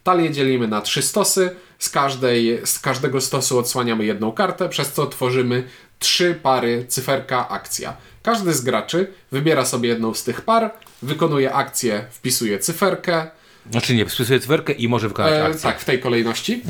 [0.04, 5.08] Talię dzielimy na trzy stosy, z, każdej, z każdego stosu odsłaniamy jedną kartę, przez co
[5.08, 5.63] tworzymy
[6.00, 7.93] trzy pary cyferka akcja.
[8.24, 10.71] Każdy z graczy wybiera sobie jedną z tych par,
[11.02, 13.28] wykonuje akcję, wpisuje cyferkę,
[13.71, 15.62] Znaczy nie, spisuje cyferkę i może wykonać E, akcję.
[15.62, 16.62] tak, w tej kolejności.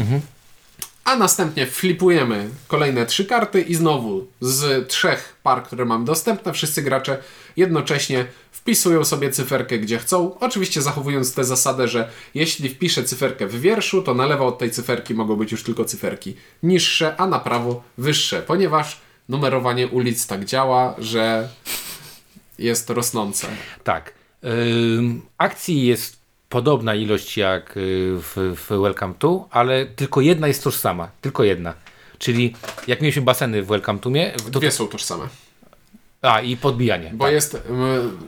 [1.03, 6.81] A następnie flipujemy kolejne trzy karty i znowu z trzech par, które mamy dostępne, wszyscy
[6.81, 7.17] gracze
[7.57, 10.39] jednocześnie wpisują sobie cyferkę gdzie chcą.
[10.39, 14.71] Oczywiście zachowując tę zasadę, że jeśli wpiszę cyferkę w wierszu, to na lewo od tej
[14.71, 20.45] cyferki mogą być już tylko cyferki niższe, a na prawo wyższe, ponieważ numerowanie ulic tak
[20.45, 21.49] działa, że
[22.59, 23.47] jest rosnące.
[23.83, 24.13] Tak.
[24.43, 26.20] Ym, akcji jest
[26.51, 27.79] podobna ilość jak y,
[28.19, 31.07] w, w Welcome to, ale tylko jedna jest tożsama.
[31.21, 31.73] Tylko jedna.
[32.17, 32.53] Czyli
[32.87, 34.09] jak mieliśmy baseny w Welcome to,
[34.51, 35.23] to, Dwie są tożsame.
[36.21, 37.11] a i podbijanie.
[37.13, 37.33] Bo tak.
[37.33, 37.57] jest.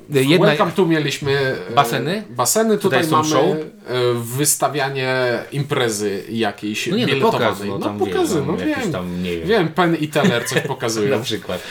[0.10, 1.56] W Jedna- Welcome tu mieliśmy.
[1.72, 2.24] y, Baseny?
[2.30, 3.58] Baseny, tutaj, Tutaj są mamy show?
[3.58, 5.16] y, wystawianie
[5.52, 6.88] imprezy jakiejś.
[6.88, 7.48] No nie, no biletowanej.
[7.50, 8.92] pokaz, no no pokazy, wiesz, no no, wiem.
[8.92, 9.48] tam, nie wiem.
[9.48, 11.22] Wiem, Penn i Teller coś Na pokazują.
[11.24, 11.62] przykład.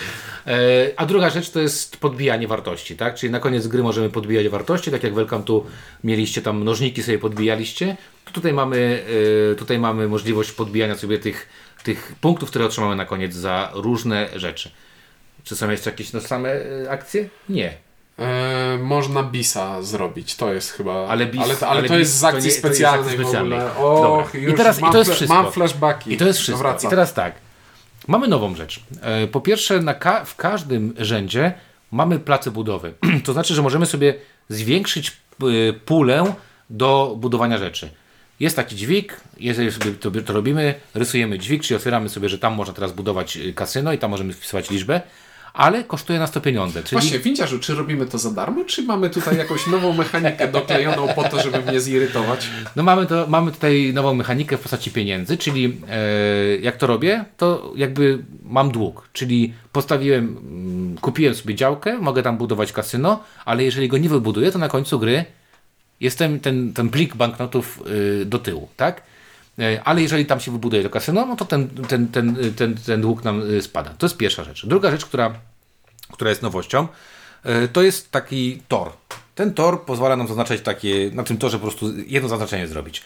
[0.47, 0.53] E,
[0.97, 3.15] A druga rzecz to jest podbijanie wartości, tak?
[3.15, 5.67] Czyli na koniec gry możemy podbijać wartości, tak jak Welcome tu
[6.05, 7.97] mieliście tam mnożniki sobie podbijaliście.
[8.25, 9.03] To tutaj mamy,
[9.53, 11.49] e, tutaj mamy możliwość podbijania sobie tych,
[11.85, 14.71] tych punktów, które otrzymamy na koniec za różne rzeczy.
[15.45, 17.29] Czy są jeszcze jakieś no, same e, akcje?
[17.49, 17.73] Nie.
[18.19, 21.07] E, można bisa zrobić, to jest chyba.
[21.09, 22.57] Ale bis- ale, to- ale ale to jest bis z to akcji nie- to jest
[22.57, 23.29] z specjalnej akcji ogóle.
[23.29, 23.61] specjalnej.
[23.79, 24.35] Och.
[24.35, 25.43] I teraz- i to jest wszystko.
[25.43, 26.13] mam flashbacki.
[26.13, 26.77] I to jest wszystko.
[26.85, 27.35] I teraz tak.
[28.09, 28.81] Mamy nową rzecz.
[29.03, 31.53] E, Po pierwsze, ka- w każdym rzędzie
[31.91, 32.95] mamy place budowy.
[33.25, 34.15] to znaczy, że możemy sobie
[34.49, 36.35] zwiększyć e, pulę
[36.71, 37.91] do budowania rzeczy.
[38.41, 42.55] jest taki dźwig, jeżeli sobie to, to robimy, rysujemy dźwig, czyli otwieramy sobie, że tam
[42.55, 45.01] można teraz budować y, kasyno i tam możemy wpisywać liczbę,
[45.55, 46.83] ale kosztuje nas to pieniądze.
[46.83, 51.09] Czyli Właśnie, windziarzu, czy robimy to za darmo, czy mamy tutaj jakąś nową mechanikę doklejoną
[51.09, 52.49] po to, żeby mnie zirytować?
[52.77, 57.25] No mamy, to, mamy tutaj nową mechanikę w postaci pieniędzy, czyli e, jak to robię,
[57.37, 63.65] to jakby mam dług, czyli postawiłem, mm, kupiłem sobie działkę, mogę tam budować kasyno, ale
[63.65, 65.25] jeżeli go nie wybuduję, to na końcu gry
[66.01, 67.83] jestem ten, ten plik banknotów
[68.23, 69.03] y, do tyłu, tak?
[69.59, 73.01] E, Ale jeżeli tam się wybuduje to kasyno, no to ten, ten, ten, ten, ten
[73.01, 73.95] dług nam y, spada.
[73.99, 74.67] To jest pierwsza rzecz.
[74.67, 75.35] Druga rzecz, która,
[76.13, 76.89] która jest nowością,
[77.65, 78.93] y, to jest taki tor.
[79.35, 83.03] Ten tor pozwala nam zaznaczać takie, na tym torze po prostu jedno zaznaczenie zrobić.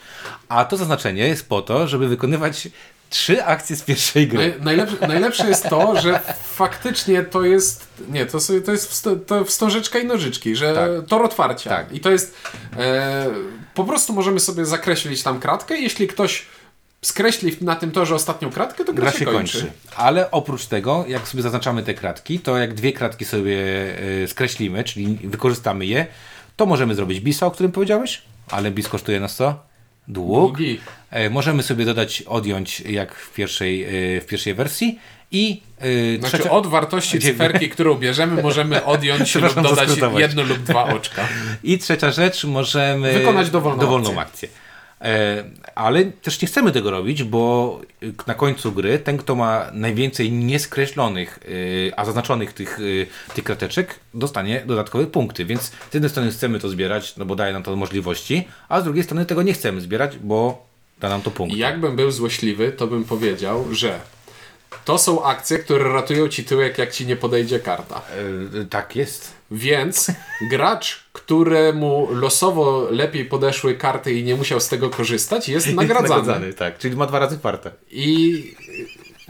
[0.49, 2.67] A to zaznaczenie jest po to, żeby wykonywać
[3.09, 4.39] trzy akcje z pierwszej gry.
[4.59, 6.19] Naj, najlepsze, najlepsze jest to, że
[6.53, 7.87] faktycznie to jest.
[8.09, 11.09] Nie, to, sobie, to jest wsto, to wstążeczka i nożyczki, że Tak.
[11.09, 11.69] tor otwarcia.
[11.69, 11.91] Tak.
[11.91, 12.35] I to jest.
[12.77, 13.25] E,
[13.73, 15.77] po prostu możemy sobie zakreślić tam kratkę.
[15.77, 16.45] Jeśli ktoś
[17.01, 19.59] skreśli na tym torze ostatnią kratkę, to gra, Gra się się kończy.
[19.61, 19.73] kończy.
[19.95, 23.57] Ale oprócz tego, jak sobie zaznaczamy te kratki, to jak dwie kratki sobie
[24.23, 26.07] e, skreślimy, czyli wykorzystamy je,
[26.55, 29.59] to możemy zrobić bisa, o którym powiedziałeś, ale bis kosztuje nas co?
[30.07, 30.27] Dług.
[30.57, 30.79] Długi.
[31.11, 34.99] E, Możemy sobie dodać, odjąć jak w pierwszej, e, w pierwszej wersji
[35.31, 36.51] i e, Znaczy trzecia...
[36.51, 41.27] od wartości cyferki, którą bierzemy, możemy odjąć lub dodać jedno lub dwa oczka.
[41.63, 44.19] I trzecia rzecz, możemy Wykonać dowolną akcję.
[44.19, 44.49] akcję.
[45.01, 45.43] E,
[45.75, 47.81] ale też nie chcemy tego robić, bo
[48.27, 53.99] na końcu gry ten, kto ma najwięcej nieskreślonych, y, a zaznaczonych tych, y, tych krateczek,
[54.13, 55.45] dostanie dodatkowe punkty.
[55.45, 58.83] Więc z jednej strony chcemy to zbierać, no bo daje nam to możliwości, a z
[58.83, 60.65] drugiej strony tego nie chcemy zbierać, bo
[60.99, 61.57] da nam to punkty.
[61.57, 63.99] Jakbym był złośliwy, to bym powiedział, że
[64.85, 68.01] to są akcje, które ratują ci tyłek, jak ci nie podejdzie karta.
[68.61, 69.33] E, tak jest.
[69.51, 70.11] Więc
[70.49, 76.53] gracz, któremu losowo lepiej podeszły karty i nie musiał z tego korzystać, jest nagradzany.
[76.53, 76.77] tak.
[76.77, 77.71] Czyli ma dwa razy farta.
[77.91, 78.43] I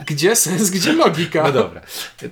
[0.05, 1.43] gdzie sens, gdzie logika?
[1.43, 1.81] No dobra,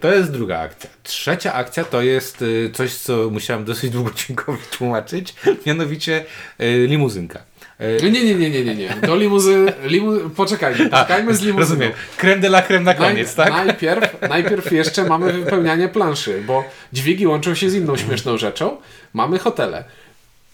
[0.02, 0.90] to jest druga akcja.
[1.04, 6.26] Trzecia akcja to jest y, coś, co musiałem dosyć długocinkowo tłumaczyć, mianowicie
[6.62, 7.44] y, limuzynka.
[7.82, 8.90] Y, Nie, nie, nie, nie, nie, nie.
[8.90, 9.74] Do limuzy...
[9.84, 10.30] Limu...
[10.30, 11.60] Poczekajmy, poczekajmy z limuzyną.
[11.60, 11.92] Rozumiem.
[12.18, 13.50] Creme de la creme na koniec, Naj- tak?
[13.66, 18.78] Najpierw, najpierw jeszcze mamy wypełnianie planszy, bo dźwigi łączą się z inną śmieszną rzeczą.
[19.14, 19.84] Mamy hotele.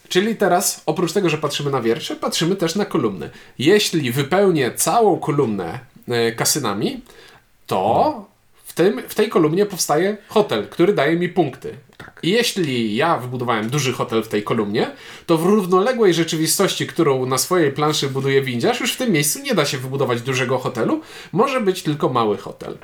[0.09, 3.29] Czyli teraz, oprócz tego, że patrzymy na wiersze, patrzymy też na kolumny.
[3.59, 7.01] Jeśli wypełnię całą kolumnę e, kasynami,
[7.67, 8.25] to
[8.63, 11.73] w, tym, w tej kolumnie powstaje hotel, który daje mi punkty.
[12.23, 14.91] I jeśli ja wybudowałem duży hotel w tej kolumnie,
[15.25, 19.55] to w równoległej rzeczywistości, którą na swojej planszy buduje windziarz, już w tym miejscu nie
[19.55, 22.77] da się wybudować dużego hotelu, może być tylko mały hotel.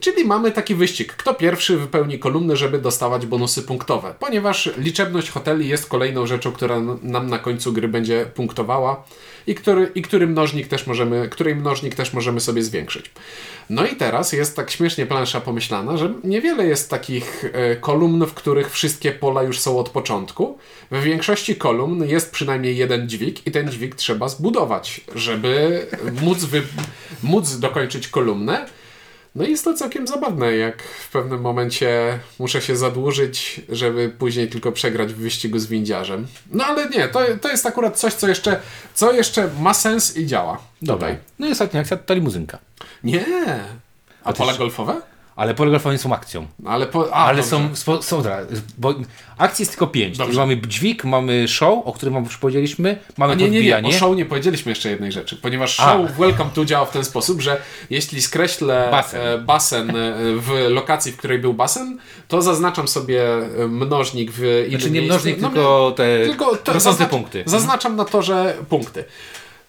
[0.00, 1.12] Czyli mamy taki wyścig.
[1.12, 4.14] Kto pierwszy wypełni kolumny, żeby dostawać bonusy punktowe.
[4.18, 9.04] Ponieważ liczebność hoteli jest kolejną rzeczą, która nam na końcu gry będzie punktowała
[9.46, 13.10] i który, i który mnożnik też możemy, której mnożnik też możemy sobie zwiększyć.
[13.70, 18.34] No i teraz jest tak śmiesznie plansza pomyślana, że niewiele jest takich e, kolumn, w
[18.34, 20.58] których wszystkie pola już są od początku.
[20.90, 25.86] W większości kolumn jest przynajmniej jeden dźwig i ten dźwig trzeba zbudować, żeby
[26.22, 26.62] móc, wy,
[27.22, 28.66] móc dokończyć kolumnę.
[29.34, 34.48] No i jest to całkiem zabawne, jak w pewnym momencie muszę się zadłużyć, żeby później
[34.48, 36.26] tylko przegrać w wyścigu z windziarzem.
[36.50, 38.60] No ale nie, to, to jest akurat coś, co jeszcze,
[38.94, 40.58] co jeszcze ma sens i działa.
[40.82, 41.08] Dobra.
[41.08, 41.22] Tutaj.
[41.38, 42.58] No i ostatnia akcja to limuzynka.
[43.04, 43.24] Nie.
[44.24, 45.00] A pola się- golfowe?
[45.36, 45.54] Ale
[45.92, 46.46] nie są akcją.
[46.58, 48.22] No Ale, po, a, Ale są, spo- są
[48.78, 48.94] bo
[49.38, 50.18] akcji jest tylko pięć.
[50.18, 50.40] Dobrze.
[50.40, 53.88] Mamy dźwig, mamy show, o którym wam już powiedzieliśmy, mamy A nie, nie, nie, podbijanie.
[53.88, 55.92] o show nie powiedzieliśmy jeszcze jednej rzeczy, ponieważ A.
[55.92, 59.20] show Welcome to działa w ten sposób, że jeśli skreślę Basen.
[59.46, 64.42] basen, basen e, w lokacji, w której był basen, to zaznaczam sobie e, mnożnik w
[64.42, 67.42] innym Znaczy nie mnożnik, No, tylko te tylko to zaznacz- punkty.
[67.46, 69.04] Zaznaczam na torze punkty.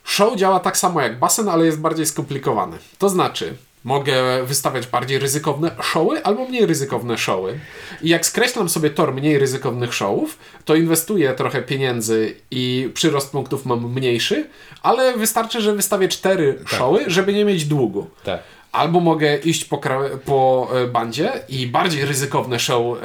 [0.04, 2.78] Show działa tak samo jak basen, ale jest bardziej skomplikowany.
[2.98, 3.54] To znaczy,
[3.86, 7.60] mogę wystawiać bardziej ryzykowne showy albo mniej ryzykowne showy.
[8.02, 13.66] I jak skreślam sobie tor mniej ryzykownych showów, to inwestuję trochę pieniędzy i przyrost punktów
[13.66, 14.50] mam mniejszy,
[14.84, 18.10] ale wystarczy, że wystawię cztery showy, żeby nie mieć długu.
[18.24, 18.40] Tak.
[18.76, 19.82] Albo mogę iść po,
[20.26, 22.98] po e, bandzie i bardziej ryzykowne show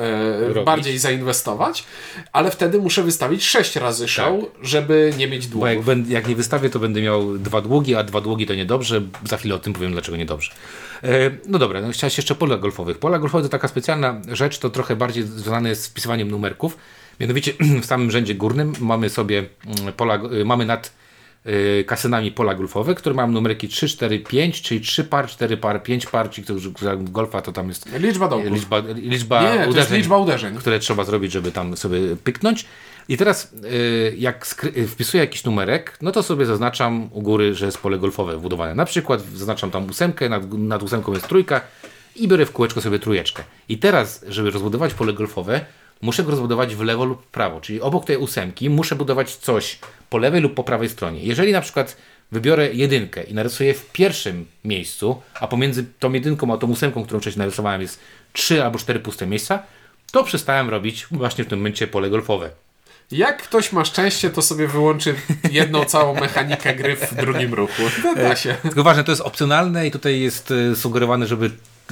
[0.56, 1.84] e, bardziej zainwestować,
[2.32, 5.66] ale wtedy muszę wystawić sześć razy show, żeby nie mieć długu.
[5.66, 8.54] Bo jak, będę, jak nie wystawię, to będę miał dwa długi, a dwa długi to
[8.54, 9.02] niedobrze.
[9.24, 10.52] Za chwilę o tym powiem, dlaczego niedobrze.
[11.02, 11.08] E,
[11.46, 12.98] no dobra, no chciałeś jeszcze pola golfowych.
[12.98, 16.76] Pola golfowe to taka specjalna rzecz, to trochę bardziej związane jest z wpisywaniem numerków.
[17.20, 17.52] Mianowicie
[17.82, 20.92] w samym rzędzie górnym mamy sobie mm, pola, y, mamy nad
[21.86, 26.06] kasynami pola golfowe, które mają numerki 3, 4, 5, czyli 3 par, 4 par, 5
[26.06, 28.52] par, ci, którzy w golfa, to tam jest Liczba dołków.
[28.52, 30.56] liczba, liczba Nie, to jest uderzeń, liczba uderzeń.
[30.56, 32.66] które trzeba zrobić, żeby tam sobie pyknąć.
[33.08, 37.66] I teraz y, jak y, wpisuję jakiś numerek, no to sobie zaznaczam u góry, że
[37.66, 38.74] jest pole golfowe wbudowane.
[38.74, 41.60] Na przykład zaznaczam tam ósemkę, nad, nad ósemką jest trójka
[42.16, 43.42] i biorę w kółeczko sobie trójeczkę.
[43.68, 45.64] I teraz, żeby rozbudować pole golfowe,
[46.02, 49.78] muszę go rozbudować w lewo lub prawo, czyli obok tej ósemki muszę budować coś
[50.10, 51.22] po lewej lub po prawej stronie.
[51.22, 51.96] Jeżeli na przykład
[52.32, 57.20] wybiorę jedynkę i narysuję w pierwszym miejscu, a pomiędzy tą jedynką a tą ósemką, którą
[57.20, 58.00] wcześniej narysowałem jest
[58.32, 59.62] trzy albo cztery puste miejsca,
[60.12, 62.50] to przestałem robić właśnie w tym momencie pole golfowe.
[63.10, 65.14] Jak ktoś ma szczęście, to sobie wyłączy
[65.50, 67.82] jedną całą mechanikę gry w drugim ruchu.
[68.02, 68.56] To da się.
[68.62, 71.50] Tylko ważne, to jest opcjonalne i tutaj jest e, sugerowane, żeby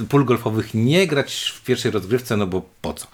[0.09, 3.07] pól golfowych nie grać w pierwszej rozgrywce, no bo po co?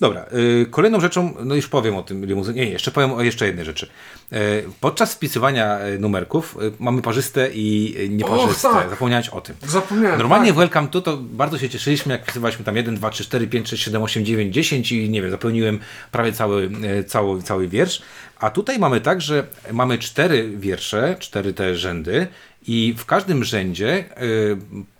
[0.00, 0.26] Dobra,
[0.62, 3.64] y, kolejną rzeczą, no już powiem o tym limuzynie, nie, jeszcze powiem o jeszcze jednej
[3.64, 3.88] rzeczy.
[4.32, 4.38] E,
[4.80, 8.68] Podczas wpisywania e, numerków e, mamy parzyste i nieparzyste.
[8.68, 8.90] Och, tak.
[8.90, 9.56] Zapomniałeś o tym.
[9.66, 10.18] Zapomniałem.
[10.18, 10.54] Normalnie tak.
[10.54, 13.68] w Welcome to, to bardzo się cieszyliśmy, jak wpisywaliśmy tam 1, 2, 3, 4, 5,
[13.68, 15.78] 6, 7, 8, 9, 10 i nie wiem, zapełniłem
[16.12, 18.02] prawie cały, e, cały, cały wiersz.
[18.40, 22.26] A tutaj mamy tak, że mamy cztery wiersze, cztery te rzędy
[22.66, 24.56] i w każdym rzędzie y,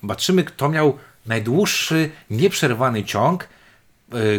[0.08, 3.57] patrzymy, kto miał najdłuższy, nieprzerwany ciąg y,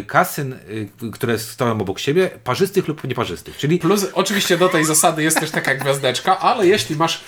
[0.06, 3.56] kasyn, y, które stoją obok siebie, parzystych lub nieparzystych.
[3.56, 7.20] Czyli Plus, oczywiście do tej zasady jest też taka gwiazdeczka, ale jeśli masz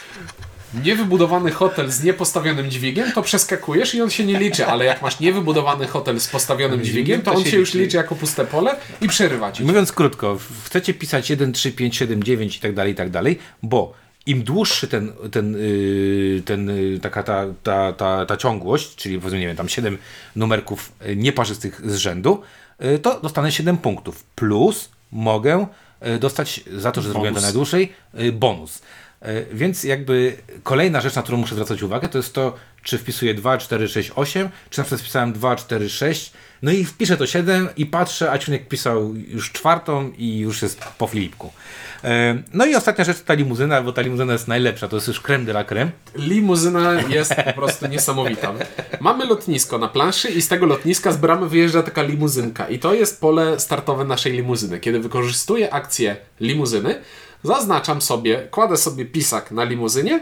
[0.84, 5.20] niewybudowany hotel z niepostawionym dźwigiem, to przeskakujesz i on się nie liczy, ale jak masz
[5.20, 9.52] niewybudowany hotel z postawionym dźwigiem, to on się już liczy jako puste pole i przerywa
[9.52, 9.64] ci.
[9.64, 13.38] Mówiąc krótko, chcecie pisać 1, 3, 5, 7, 9 i tak dalej, i tak dalej,
[13.62, 19.18] bo im dłuższy ten, ten, yy, ten yy, taka ta, ta, ta, ta ciągłość, czyli
[19.18, 19.98] powiedzmy, nie wiem, tam 7
[20.36, 22.42] numerków yy, nieparzystych z rzędu,
[23.02, 24.24] to dostanę 7 punktów.
[24.24, 25.66] Plus mogę
[26.20, 27.44] dostać za to, że zrobiłem to Bonus.
[27.44, 27.92] najdłużej,
[28.32, 28.82] bonus.
[29.52, 33.58] Więc jakby kolejna rzecz, na którą muszę zwracać uwagę, to jest to, czy wpisuję 2,
[33.58, 37.68] 4, 6, 8, czy na przykład wpisałem 2, 4, 6, no i wpiszę to 7
[37.76, 41.52] i patrzę, a Ciunek pisał już czwartą i już jest po Filipku.
[42.04, 45.08] E, No i ostatnia rzecz to ta limuzyna, bo ta limuzyna jest najlepsza, to jest
[45.08, 45.90] już creme de la creme.
[46.16, 48.52] Limuzyna jest po prostu niesamowita.
[49.00, 52.68] Mamy lotnisko na planszy i z tego lotniska z bramy wyjeżdża taka limuzynka.
[52.68, 54.80] I to jest pole startowe naszej limuzyny.
[54.80, 57.00] Kiedy wykorzystuję akcję limuzyny,
[57.42, 60.20] zaznaczam sobie, kładę sobie pisak na limuzynie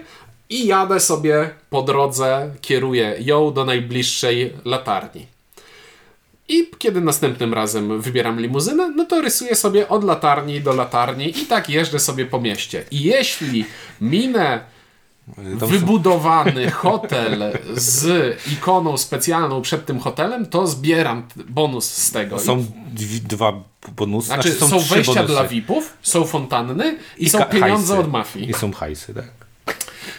[0.50, 5.39] i jadę sobie po drodze, kieruję ją do najbliższej latarni.
[6.52, 11.46] I kiedy następnym razem wybieram limuzynę, no to rysuję sobie od latarni do latarni i
[11.46, 12.84] tak jeżdżę sobie po mieście.
[12.90, 13.64] I jeśli
[14.00, 14.60] minę
[15.38, 22.36] wybudowany hotel z ikoną specjalną przed tym hotelem, to zbieram bonus z tego.
[22.36, 22.66] I- Są
[23.28, 23.52] dwa
[23.96, 25.32] bonusy, znaczy, są, trzy wejścia bonusy.
[25.32, 28.06] dla VIP-ów, są fontanny i, są ka- pieniądze hajsy.
[28.06, 28.50] od mafii.
[28.50, 29.24] I są hajsy, tak.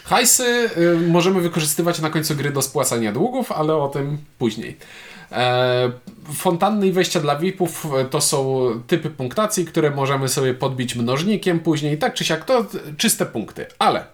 [0.03, 4.77] Hajsy y, możemy wykorzystywać na końcu gry do spłacania długów, ale o tym później.
[5.31, 5.91] E,
[6.33, 11.59] fontanny i wejścia dla VIP-ów e, to są typy punktacji, które możemy sobie podbić mnożnikiem
[11.59, 12.65] później, tak czy siak, to
[12.97, 13.65] czyste punkty.
[13.79, 14.05] Ale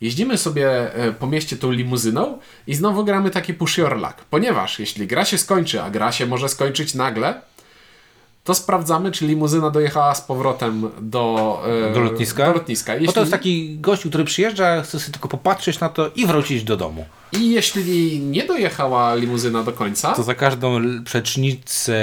[0.00, 4.78] jeździmy sobie e, po mieście tą limuzyną i znowu gramy taki push your luck, ponieważ
[4.78, 7.40] jeśli gra się skończy, a gra się może skończyć nagle,
[8.48, 12.46] to sprawdzamy, czy limuzyna dojechała z powrotem do, e, Do lotniska?
[12.46, 12.92] Do lotniska.
[12.92, 16.26] Bo Jeśli to jest taki gościu, który przyjeżdża, chce sobie tylko popatrzeć na to i
[16.26, 17.06] wrócić do domu.
[17.32, 21.98] I jeśli nie dojechała limuzyna do końca, To za każdą przecznicę,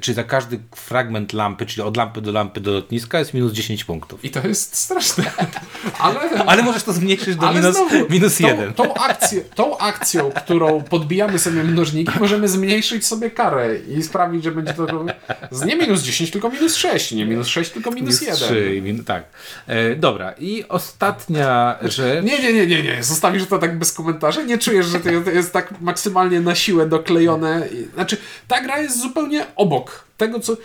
[0.00, 3.84] czy za każdy fragment lampy, czyli od lampy do lampy do lotniska jest minus 10
[3.84, 4.24] punktów.
[4.24, 5.24] i to jest straszne,
[5.98, 8.74] ale, Ale możesz to zmniejszyć do minus, znowu, minus tą, 1.
[8.74, 14.52] Tą, akcję, tą akcją, którą podbijamy sobie mnożniki, możemy zmniejszyć sobie karę i sprawić, że
[14.52, 15.06] będzie to
[15.50, 18.36] z nie minus 10, tylko minus 6, nie minus 6, tylko minus 1.
[18.36, 19.24] 3, min, tak.
[19.66, 22.24] E, dobra, i ostatnia rzecz.
[22.24, 23.02] Nie, nie, nie, nie, nie.
[23.02, 24.42] Zostawisz to tak bez komentarza?
[24.42, 27.68] Nie czujesz, że to jest- tak maksymalnie na siłę doklejone?
[27.94, 28.16] Znaczy,
[28.48, 30.56] ta gra jest zupełnie obok tego, co...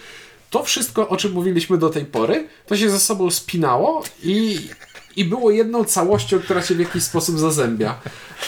[0.50, 4.60] To wszystko, o czym mówiliśmy do tej pory, to się ze sobą spinało i,
[5.16, 8.00] i było jedną całością, która się w jakiś sposób zazębia.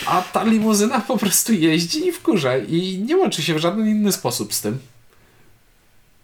[0.05, 4.11] A ta limuzyna po prostu jeździ i wkurza i nie łączy się w żaden inny
[4.11, 4.79] sposób z tym.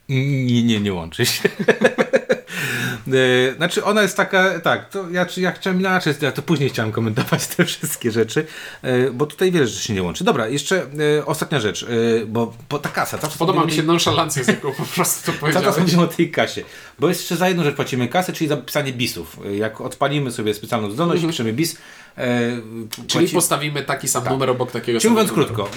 [0.10, 1.50] Nie, nie, nie łączy się.
[3.14, 6.70] E, Znaczy ona jest taka, tak, to ja, czy ja chciałem inaczej, ja to później
[6.70, 8.46] chciałem komentować te wszystkie rzeczy,
[8.82, 10.24] e, bo tutaj wiesz, że się nie łączy.
[10.24, 10.86] Dobra, jeszcze
[11.18, 11.86] e, ostatnia rzecz,
[12.28, 13.18] bo, bo ta kasa.
[13.18, 15.78] Cały Podoba mi się nonszalancja, z jaką po prostu to Cały czas powiedziałeś.
[15.82, 16.64] mówimy o tej kasie,
[17.00, 19.38] bo jest jeszcze za jedną rzecz płacimy kasę, czyli za pisanie bisów.
[19.58, 21.78] Jak odpalimy sobie specjalną zdolność i piszemy bis,
[22.18, 22.40] e,
[23.08, 25.70] Czyli płaci- postawimy taki sam numer obok takiego Czyli mówiąc krótko,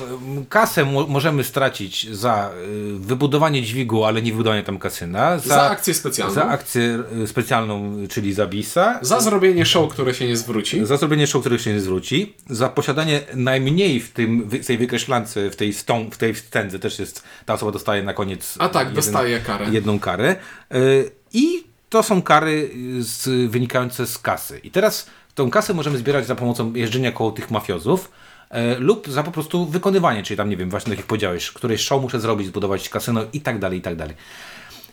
[0.48, 2.50] kasę mo- możemy stracić za
[2.96, 5.38] wybudowanie dźwigu, ale nie wybudowanie tam kasyna.
[5.38, 6.34] Za, Za akcję specjalną.
[6.34, 8.98] Za akcję specjalną, czyli za bisa.
[9.02, 10.86] Za zrobienie show, które się nie zwróci.
[10.86, 12.34] Za zrobienie show, których się nie zwróci.
[12.50, 16.98] Za posiadanie najmniej w, tym, w tej wykreślance, w tej, stą, w tej wstędze też
[16.98, 19.66] jest, ta osoba dostaje na koniec A tak, jeden- dostaje karę.
[19.70, 20.36] jedną karę.
[20.74, 24.58] Y, I to są kary z, wynikające z kasy.
[24.64, 28.10] I teraz tą kasę możemy zbierać za pomocą jeżdżenia koło tych mafiozów
[28.50, 31.78] e, lub za po prostu wykonywanie, czyli tam, nie wiem, właśnie tak jak powiedziałeś, której
[31.78, 34.16] show muszę zrobić, zbudować kasyno i tak dalej, i tak dalej.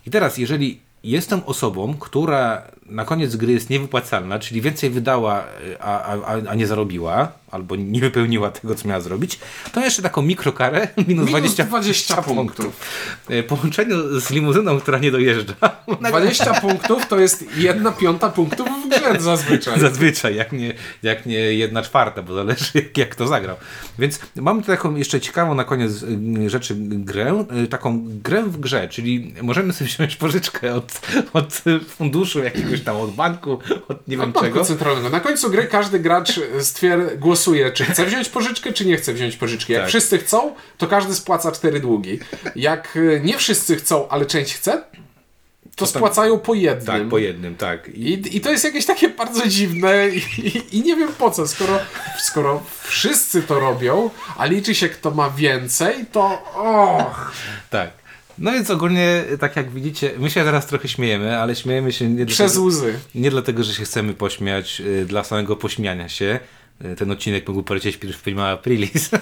[0.06, 5.44] I teraz, jeżeli jestem osobą, która na koniec gry jest niewypłacalna, czyli więcej wydała,
[5.80, 9.40] a, a, a nie zarobiła, albo nie wypełniła tego, co miała zrobić,
[9.72, 12.80] to jeszcze taką mikrokarę, minus, Minus 20, 20 punktów.
[13.30, 15.54] E, Połączeniu z limuzyną, która nie dojeżdża.
[16.10, 18.68] 20 punktów to jest jedna piąta punktów
[19.20, 19.80] zazwyczaj.
[19.90, 20.74] Zazwyczaj, jak nie,
[21.04, 23.56] jak nie jedna czwarta, bo zależy jak, jak to zagrał.
[24.00, 28.88] Więc mamy taką jeszcze ciekawą na koniec y, rzeczy grę, y, taką grę w grze,
[28.90, 31.02] czyli możemy sobie wziąć pożyczkę od,
[31.34, 34.42] od funduszu jakiegoś tam, od banku, od nie wiem Od czego.
[34.56, 35.10] banku centralnego.
[35.10, 39.38] Na końcu gry każdy gracz stwier- głosuje, czy chce wziąć pożyczkę, czy nie chce wziąć
[39.38, 39.74] pożyczki.
[39.74, 39.90] Jak Tak.
[39.90, 42.20] wszyscy chcą, to każdy spłaca cztery długi.
[42.56, 44.84] Jak y, nie wszyscy chcą, ale część chce,
[45.80, 46.86] to, spłacają po jednym.
[46.86, 47.88] Tak, po jednym, tak.
[47.88, 50.18] I I, I to jest jakieś takie bardzo dziwne i,
[50.48, 51.80] i, i nie wiem po co, skoro,
[52.20, 57.32] skoro wszyscy to robią, a liczy się kto ma więcej, to och,
[57.70, 57.90] tak.
[58.38, 62.26] No więc ogólnie, tak jak widzicie, my się teraz trochę śmiejemy, ale śmiejemy się nie
[62.26, 63.00] przez dlatego, łzy.
[63.16, 66.40] nie dlatego, że się chcemy pośmiać, y, dla samego pośmiania się.
[66.86, 69.10] Y, Ten odcinek mógł polecieć w prima aprilis.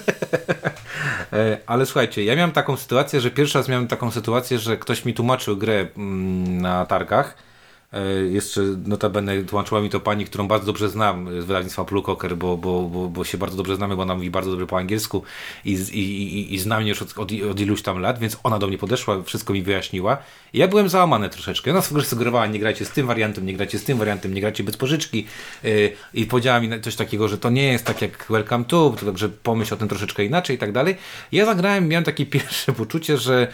[1.34, 5.05] E, Ale słuchajcie, ja miałem taką sytuację, że pierwszy raz miałem taką sytuację, że ktoś
[5.05, 7.47] mi tłumaczył grę mm, na targach.
[7.94, 12.38] E, Jeszcze notabene tłumaczyła mi to pani, którą bardzo dobrze znam z wydawnictwa Blue Cocker,
[12.38, 15.24] bo, bo, bo, bo się bardzo dobrze znamy, bo ona mówi bardzo dobrze po angielsku
[15.66, 18.60] i, i, i, i zna mnie już od, od, od iluś tam lat, więc ona
[18.60, 20.18] do mnie podeszła, wszystko mi wyjaśniła.
[20.54, 21.72] I ja byłem załamany troszeczkę.
[21.72, 24.78] Ona sugerowała, nie grajcie z tym wariantem, nie grajcie z tym wariantem, nie grajcie bez
[24.78, 25.26] pożyczki.
[25.64, 29.30] Yy, I powiedziała mi coś takiego, że to nie jest tak jak Welcome to, także
[29.30, 30.96] pomyśl o tym troszeczkę inaczej i tak dalej.
[31.32, 33.48] Ja zagrałem, miałem takie pierwsze poczucie, że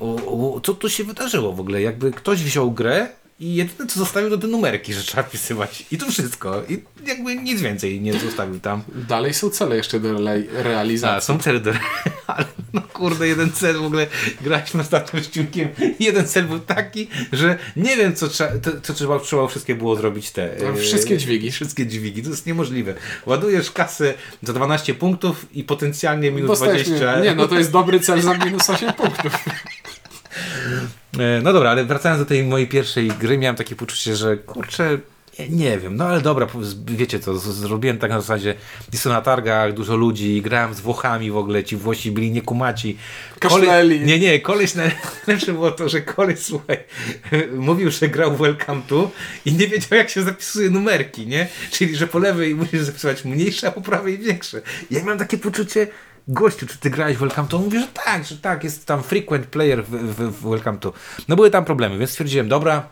[0.00, 1.82] o, o, co tu się wydarzyło w ogóle?
[1.82, 3.08] Jakby ktoś wziął grę
[3.40, 5.86] i jedyne co zostawił to te numerki, że trzeba wpisywać.
[5.90, 6.62] I to wszystko.
[6.68, 8.82] I jakby nic więcej nie zostawił tam.
[9.08, 11.26] Dalej są cele jeszcze do rele- A, realizacji.
[11.26, 11.72] są cele do...
[12.26, 14.06] Ale no kurde, jeden cel w ogóle
[14.40, 15.68] graliśmy ostatnio z Ciunkiem
[15.98, 19.74] i jeden cel był taki, że nie wiem co trzeba, to, co trzeba, trzeba wszystkie
[19.74, 20.56] było zrobić te...
[20.62, 21.50] No, e, wszystkie dźwigi.
[21.50, 22.94] Wszystkie dźwigi, to jest niemożliwe.
[23.26, 27.20] Ładujesz kasę za 12 punktów i potencjalnie minus Dostajesz- 20.
[27.20, 29.32] Nie, no to jest dobry cel za minus 8 punktów.
[31.20, 34.98] E, No dobra, ale wracając do tej mojej pierwszej gry, miałem takie poczucie, że kurczę,
[35.38, 36.46] nie, nie wiem, no ale dobra,
[36.86, 38.54] wiecie co, zrobiłem tak na zasadzie,
[38.92, 42.96] jestem na targach, dużo ludzi, grałem z Włochami w ogóle, ci Włosi byli niekumaci.
[43.38, 44.00] Kaszleli.
[44.00, 46.78] nie, nie, koleś, najlepsze było to, że koleś, słuchaj,
[47.56, 49.10] mówił, że grał Welcome to
[49.44, 51.48] i nie wiedział jak się zapisuje numerki, nie?
[51.70, 54.62] Czyli, że po lewej musisz zapisywać mniejsze, a po prawej większe.
[54.90, 55.86] Ja miałem takie poczucie,
[56.28, 57.56] gościu, czy ty grałeś w Welcome to?
[57.56, 60.92] On mówi, że tak, że tak, jest tam frequent player w, w, w Welcome to.
[61.28, 62.88] No były tam problemy, więc stwierdziłem, dobra,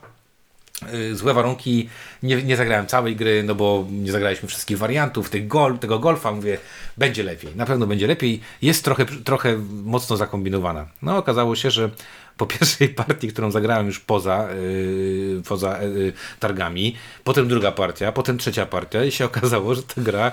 [0.95, 1.89] y, złe warunki,
[2.22, 6.33] nie, nie zagrałem całej gry, no bo nie zagraliśmy wszystkich wariantów, tych gol, tego golfa,
[6.33, 6.59] mówię,
[6.97, 10.87] będzie lepiej, na pewno będzie lepiej, jest trochę, trochę mocno zakombinowana.
[11.03, 11.91] No okazało się, że
[12.37, 18.39] po pierwszej partii, którą zagrałem już poza, yy, poza yy, targami, potem druga partia, potem
[18.39, 20.33] trzecia partia i się okazało, że ta gra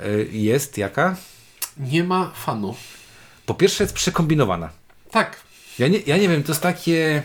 [0.00, 1.16] yy, jest jaka?
[1.78, 2.74] Nie ma fanu.
[3.46, 4.70] Po pierwsze jest przekombinowana.
[5.10, 5.40] Tak.
[5.78, 7.22] Ja nie, ja nie wiem, to jest takie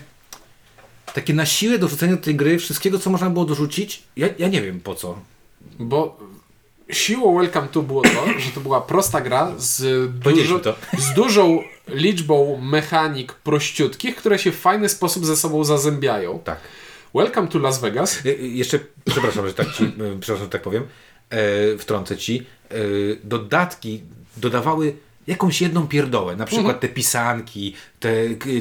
[1.13, 4.03] takie na siłę dorzucenie do tej gry wszystkiego, co można było dorzucić.
[4.17, 5.19] Ja, ja nie wiem po co.
[5.79, 6.17] Bo
[6.89, 10.61] siłą Welcome to było to, że to była prosta gra z, dużo,
[10.97, 16.39] z dużą liczbą mechanik prościutkich, które się w fajny sposób ze sobą zazębiają.
[16.43, 16.59] Tak.
[17.15, 18.25] Welcome to Las Vegas.
[18.25, 19.83] Y, Jeszcze, przepraszam, że tak ci,
[20.21, 20.83] przepraszam, że tak powiem,
[21.29, 22.45] e, wtrącę ci.
[22.69, 22.75] E,
[23.23, 24.01] dodatki
[24.37, 24.95] dodawały
[25.27, 28.11] jakąś jedną pierdołę, na przykład te pisanki, te,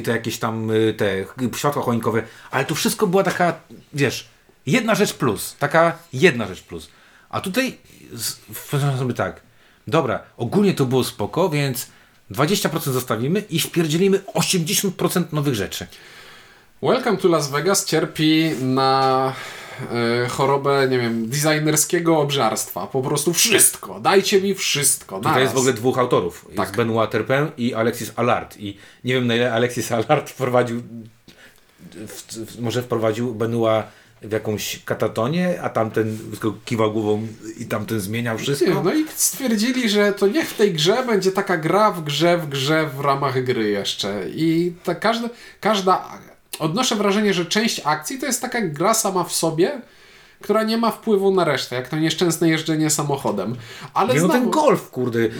[0.03, 1.25] te jakieś tam te
[1.57, 3.59] światła choinkowe, ale to wszystko była taka,
[3.93, 4.27] wiesz,
[4.65, 6.89] jedna rzecz plus, taka jedna rzecz plus.
[7.29, 7.77] A tutaj
[8.71, 9.41] powiedziałem sobie tak,
[9.87, 11.87] dobra, ogólnie to było spoko, więc
[12.31, 15.87] 20% zostawimy i wpierdzielimy 80% nowych rzeczy.
[16.81, 19.33] Welcome to Las Vegas cierpi na
[19.81, 22.87] e, chorobę, nie wiem, designerskiego obżarstwa.
[22.87, 23.99] Po prostu wszystko.
[23.99, 25.17] Dajcie mi wszystko.
[25.17, 25.43] Tutaj naraz.
[25.43, 26.45] jest w ogóle dwóch autorów.
[26.55, 26.65] Tak.
[26.65, 28.57] Jest Benoit Turpin i Alexis Allard.
[28.59, 30.81] I nie wiem na ile Alexis Allard wprowadził,
[31.93, 33.85] w, w, może wprowadził Benoit
[34.21, 37.27] w jakąś katatonię, a tamten tylko kiwał głową
[37.57, 38.69] i tamten zmieniał wszystko.
[38.69, 42.37] Nie, no i stwierdzili, że to niech w tej grze będzie taka gra w grze,
[42.37, 44.29] w grze w ramach gry jeszcze.
[44.29, 46.19] I ta każda, każda
[46.59, 49.81] odnoszę wrażenie, że część akcji to jest taka gra sama w sobie,
[50.41, 53.55] która nie ma wpływu na resztę, jak to nieszczęsne jeżdżenie samochodem.
[53.93, 55.19] Ale Nie, no znowu, ten golf, kurde.
[55.19, 55.31] Y,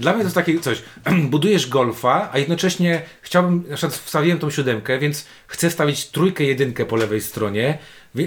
[0.00, 0.82] Dla mnie to jest takie coś.
[1.30, 6.84] Budujesz golfa, a jednocześnie chciałbym, na przykład wstawiłem tą siódemkę, więc chcę stawić trójkę, jedynkę
[6.84, 7.78] po lewej stronie,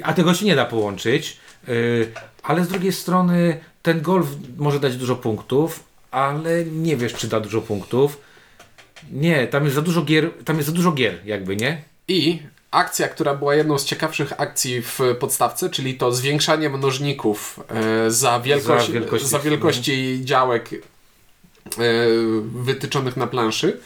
[0.03, 1.37] A tego się nie da połączyć.
[1.67, 2.11] Yy,
[2.43, 4.27] ale z drugiej strony ten golf
[4.57, 8.21] może dać dużo punktów, ale nie wiesz, czy da dużo punktów.
[9.11, 11.81] Nie, tam jest za dużo gier, tam jest za dużo gier, jakby, nie?
[12.09, 12.39] I
[12.71, 17.59] akcja, która była jedną z ciekawszych akcji w podstawce, czyli to zwiększanie mnożników
[18.05, 20.79] e, za, wielkość, Za wielkości- za wielkości działek e,
[22.55, 23.79] wytyczonych na planszy.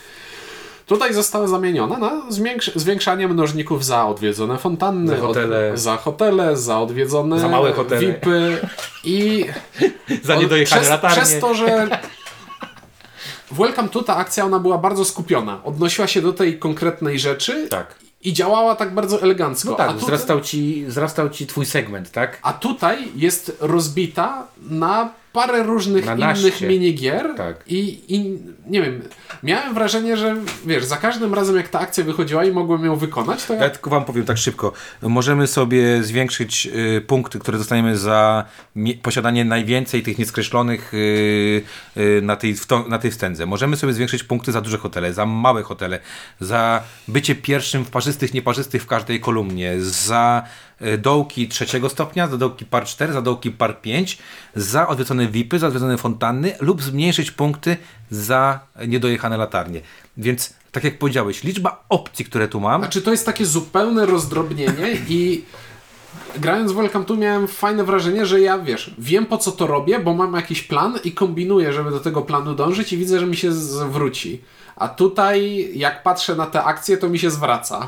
[0.85, 5.71] Tutaj została zamieniona na zwiększ- zwiększanie mnożników za odwiedzone fontanny, Za hotele.
[5.73, 8.01] Od, za hotele, za odwiedzone Za małe hotele.
[8.01, 8.67] VIPy
[9.03, 9.45] i
[10.23, 11.17] Za niedojechane przez, latarnie.
[11.21, 11.87] przez to, że
[13.59, 15.63] Welcome to ta akcja ona była bardzo skupiona.
[15.63, 17.95] Odnosiła się do tej konkretnej rzeczy Tak.
[18.23, 19.69] I działała tak bardzo elegancko.
[19.69, 22.39] No tak, tutaj, wzrastał ci, wzrastał ci twój segment, tak?
[22.41, 26.67] a tutaj jest rozbita na parę różnych Na innych naście.
[26.67, 27.55] minigier Tak.
[27.67, 29.01] i, i nie wiem,
[29.43, 33.45] miałem wrażenie, że wiesz, za każdym razem jak ta akcja wychodziła i mogłem ją wykonać,
[33.45, 34.73] to ja Ja tylko wam powiem tak szybko.
[35.01, 36.67] Możemy sobie zwiększyć
[36.97, 38.45] y, punkty, które dostaniemy za
[39.01, 41.61] posiadanie najwięcej tych nieskreślonych y,
[41.97, 43.45] y, na, tej, to, na tej wstędze.
[43.45, 45.99] Możemy sobie zwiększyć punkty za duże hotele, za małe hotele,
[46.39, 50.43] za bycie pierwszym w parzystych, nieparzystych w każdej kolumnie, za
[50.97, 54.17] dołki trzeciego stopnia, za dołki par 4, za dołki par 5,
[54.55, 57.77] za odwiedzone VIPy, za odwiedzone fontanny lub zmniejszyć punkty
[58.11, 59.81] za niedojechane latarnie.
[60.17, 64.97] Więc tak jak powiedziałeś, liczba opcji, które tu mam, Znaczy to jest takie zupełne rozdrobnienie
[65.09, 65.45] i
[66.37, 69.99] grając w Welcome to miałem fajne wrażenie, że ja wiesz, wiem po co to robię,
[69.99, 73.37] bo mam jakiś plan i kombinuję, żeby do tego planu dążyć i widzę, że mi
[73.37, 74.41] się zwróci.
[74.75, 77.87] A tutaj jak patrzę na te akcje, to mi się zwraca.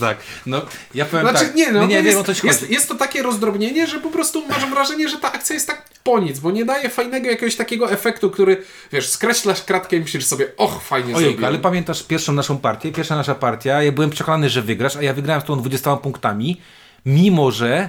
[0.00, 0.18] Tak.
[0.46, 0.62] No,
[0.94, 1.54] ja powiem Znaczy tak.
[1.54, 4.10] nie, no nie, to wiem o jest, co jest, jest to takie rozdrobnienie, że po
[4.10, 7.56] prostu masz wrażenie, że ta akcja jest tak po nic, bo nie daje fajnego jakiegoś
[7.56, 11.44] takiego efektu, który wiesz, skreślasz kratkę i myślisz sobie, och, fajnie Ojej, zrobiłem.
[11.44, 12.92] ale pamiętasz pierwszą naszą partię?
[12.92, 16.60] Pierwsza nasza partia, ja byłem przekonany, że wygrasz, a ja wygrałem z tą 20 punktami,
[17.06, 17.88] mimo że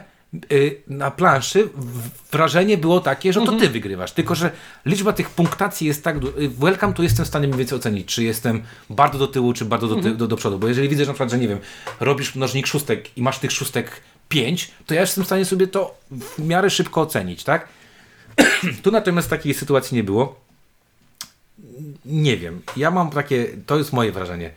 [0.87, 1.69] na planszy
[2.31, 4.11] wrażenie było takie, że to ty wygrywasz.
[4.11, 4.51] Tylko, że
[4.85, 6.17] liczba tych punktacji jest tak...
[6.17, 9.65] y, Welcome to jestem w stanie mniej więcej ocenić, czy jestem bardzo do tyłu, czy
[9.65, 10.59] bardzo do, ty, do, do przodu.
[10.59, 11.59] Bo jeżeli widzę, że na przykład, że nie wiem,
[11.99, 15.97] robisz mnożnik szóstek i masz tych szóstek 5, to ja jestem w stanie sobie to
[16.11, 17.67] w miarę szybko ocenić, tak?
[18.83, 20.39] tu natomiast takiej sytuacji nie było.
[22.05, 22.61] Nie wiem.
[22.77, 24.51] Ja mam takie, to jest moje wrażenie.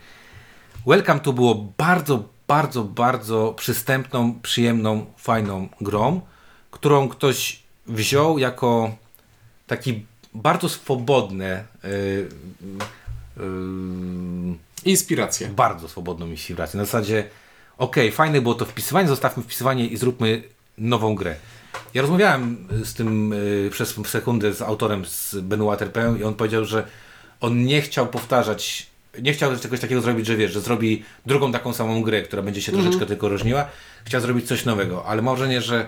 [0.87, 6.21] Welcome to było bardzo, bardzo, bardzo przystępną, przyjemną, fajną grą,
[6.71, 8.95] którą ktoś wziął jako
[9.67, 11.89] taki bardzo swobodne, yy,
[13.37, 15.47] yy, Inspiracje.
[15.47, 16.77] bardzo swobodną inspirację.
[16.77, 17.29] Na zasadzie,
[17.77, 20.43] okej, fajne było to wpisywanie, zostawmy wpisywanie i zróbmy
[20.77, 21.35] nową grę.
[21.93, 26.65] Ja rozmawiałem z tym y, przez sekundę z autorem, z Benoit Terpin i on powiedział,
[26.65, 26.87] że
[27.41, 28.87] on nie chciał powtarzać,
[29.21, 32.61] nie chciał czegoś takiego zrobić, że wiesz, że zrobi drugą taką samą grę, która będzie
[32.61, 33.65] się troszeczkę tylko różniła.
[34.05, 35.85] Chciał zrobić coś nowego, ale mam wrażenie, że,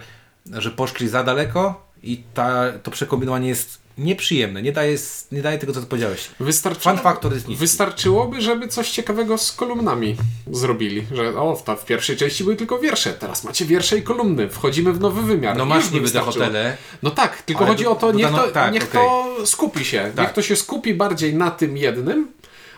[0.54, 4.62] że poszli za daleko i ta, to przekombinowanie jest nieprzyjemne.
[4.62, 4.98] Nie daje,
[5.32, 6.30] nie daje tego, co ty powiedziałeś.
[6.40, 7.60] Wystarczyło, Fun factor jest niski.
[7.60, 10.16] Wystarczyłoby, żeby coś ciekawego z kolumnami
[10.52, 11.06] zrobili.
[11.12, 14.50] Że o, w, ta, w pierwszej części były tylko wiersze, teraz macie wiersze i kolumny,
[14.50, 15.58] wchodzimy w nowy wymiar.
[15.58, 16.78] No masz niby te hotele.
[17.04, 19.02] No tak, tylko Ale chodzi do- o to, niech, dodano- to, tak, niech okej.
[19.02, 20.12] to skupi się.
[20.16, 20.26] Tak.
[20.26, 22.28] Niech to się skupi bardziej na tym jednym,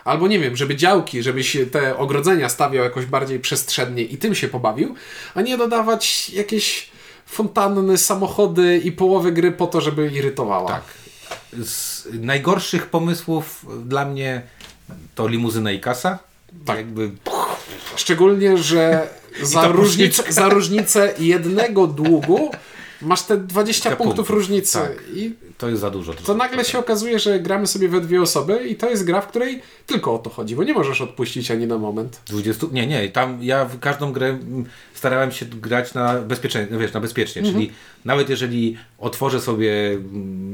[0.08, 4.34] albo nie wiem, żeby działki, żeby się te ogrodzenia stawiał jakoś bardziej przestrzennie i tym
[4.34, 4.94] się pobawił,
[5.34, 6.90] a nie dodawać jakieś
[7.26, 10.70] fontanny, samochody i połowy gry po to, żeby irytowała.
[10.70, 10.82] Tak.
[11.62, 14.42] Z najgorszych pomysłów dla mnie
[15.14, 16.18] to limuzyna i kasa.
[16.64, 16.76] Tak.
[16.76, 17.10] Jakby,
[17.96, 19.08] Szczególnie, że
[19.42, 22.50] za, ta różnicę, za różnicę jednego długu
[23.02, 24.78] masz te 20 Te punktów punktów, różnicy.
[24.78, 24.92] tak.
[25.14, 26.14] I to jest za dużo.
[26.14, 29.26] to nagle się okazuje, że gramy sobie we dwie osoby i to jest gra, w
[29.26, 32.20] której tylko o to chodzi, bo nie możesz odpuścić ani na moment.
[32.26, 34.38] 20, nie, nie, tam ja w każdą grę
[34.94, 37.72] starałem się grać na bezpiecznie, wiesz, na bezpiecznie, czyli
[38.04, 39.98] nawet jeżeli otworzę sobie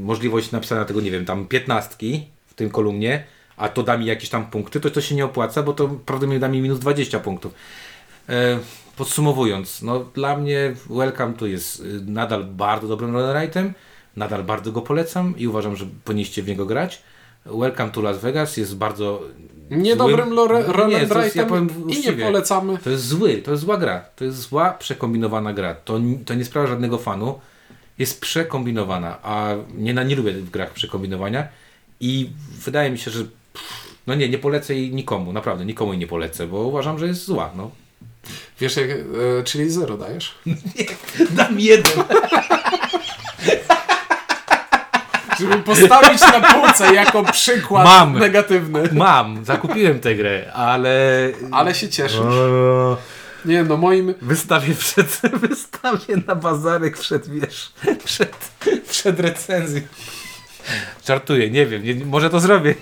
[0.03, 3.25] możliwość napisania tego, nie wiem, tam piętnastki w tym kolumnie,
[3.57, 6.39] a to da mi jakieś tam punkty, to to się nie opłaca, bo to prawdopodobnie
[6.39, 7.55] da mi minus 20 punktów.
[8.29, 8.59] E,
[8.97, 13.75] podsumowując, no dla mnie Welcome to jest y, nadal bardzo dobrym rolleritem,
[14.17, 17.03] nadal bardzo go polecam i uważam, że powinniście w niego grać.
[17.47, 19.23] Welcome to Las Vegas jest bardzo
[19.71, 20.31] Niedobrym
[20.99, 22.79] jest- ja powiem i nie polecamy.
[22.79, 24.05] To jest zły, to jest zła gra.
[24.17, 25.75] To jest zła, przekombinowana gra.
[25.75, 27.41] To, to nie sprawia żadnego fanu.
[27.99, 31.49] Jest przekombinowana, a nie, na- nie lubię w grach przekombinowania
[32.01, 32.31] i
[32.65, 36.07] wydaje mi się, że pff, no nie, nie polecę jej nikomu, naprawdę nikomu jej nie
[36.07, 37.51] polecę, bo uważam, że jest zła.
[37.57, 37.71] No.
[38.61, 40.35] Wiesz, jak, e, czyli zero dajesz.
[41.31, 42.03] Dam jeden.
[45.41, 48.19] Żeby postawić na półce jako przykład Mam.
[48.19, 48.89] negatywny.
[48.93, 50.99] Mam, zakupiłem tę grę, ale...
[51.53, 52.19] Ale się cieszysz.
[52.21, 52.97] O,
[53.45, 54.15] Nie, no moim...
[54.23, 57.73] Wystawię przed, wystawię na bazarek przed, wiesz,
[58.05, 58.37] przed,
[58.91, 59.81] przed recenzją.
[61.07, 62.75] Żartuję, nie wiem, nie, może to zrobię.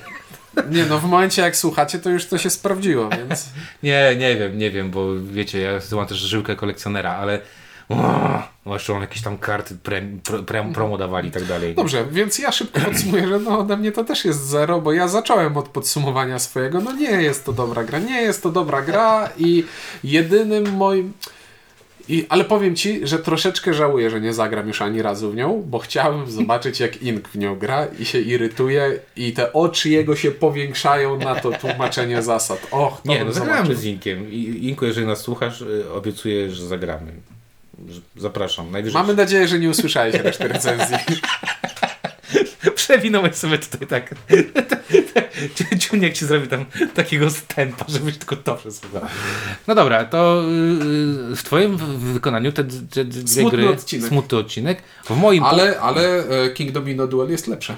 [0.70, 3.48] Nie, no w momencie jak słuchacie, to już to się sprawdziło, więc...
[3.82, 7.40] Nie, nie wiem, nie wiem, bo wiecie, ja mam też żyłkę kolekcjonera, ale
[7.88, 11.74] o, no jeszcze mam jakieś tam karty prem, pro, prem, promo dawali i tak dalej.
[11.74, 15.08] Dobrze, więc ja szybko podsumuję, że no ode mnie to też jest zero, bo ja
[15.08, 16.80] zacząłem od podsumowania swojego.
[16.80, 19.64] No nie jest to dobra gra, nie jest to dobra gra i
[20.04, 21.12] jedynym moim...
[22.08, 25.62] I, ale powiem ci, że troszeczkę żałuję, że nie zagram już ani razu w nią,
[25.66, 30.16] bo chciałem zobaczyć, jak Ink w nią gra i się irytuje, i te oczy jego
[30.16, 32.66] się powiększają na to tłumaczenie zasad.
[32.70, 33.54] Och, to Nie, no zobaczył.
[33.56, 34.32] zagramy z Inkiem.
[34.32, 37.12] I- Inku, jeżeli nas słuchasz, y, obiecuję, że zagramy.
[38.16, 38.70] Zapraszam.
[38.70, 40.96] Najwyżej Mamy nadzieję, że nie usłyszałeś reszty recenzji.
[42.82, 44.14] Przewinąłeś sobie tutaj tak.
[45.80, 46.64] Ciuniek ci zrobi tam
[46.94, 49.02] takiego stępa, żebyś tylko to przesłuchał.
[49.66, 50.42] No dobra, to
[51.28, 53.68] yy, w twoim wykonaniu te, te, dwie Smutny gry...
[53.68, 54.08] odcinek.
[54.08, 54.82] Smutny odcinek.
[55.04, 57.76] W moim Ale, ale e, King Domino Duel jest lepsze.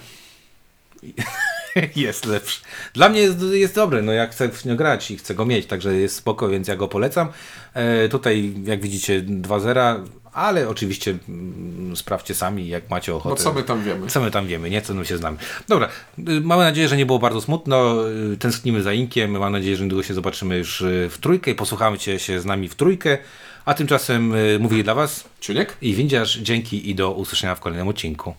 [1.97, 2.61] jest lepszy.
[2.93, 5.67] Dla mnie jest, jest dobry, no ja chcę w niego grać i chcę go mieć,
[5.67, 7.29] także jest spoko, więc ja go polecam.
[7.75, 10.05] E, tutaj, jak widzicie, 2-0,
[10.35, 13.35] ale oczywiście mm, sprawdźcie sami, jak macie ochotę.
[13.37, 14.07] Bo co my tam wiemy?
[14.07, 14.83] Co my tam wiemy, nie?
[14.83, 15.37] Co my się znamy.
[15.69, 18.09] Dobra, y, mamy nadzieję, że nie było bardzo smutno.
[18.33, 19.31] y, Tęsknimy za Inkiem.
[19.39, 22.45] Mam nadzieję, że niedługo się zobaczymy już y, w trójkę i posłuchamy cię się z
[22.45, 23.19] nami w trójkę.
[23.65, 25.77] A tymczasem mówili dla Was Ciuniek?
[25.83, 26.39] i Windziarz.
[26.39, 28.35] Dzięki i do usłyszenia w kolejnym odcinku.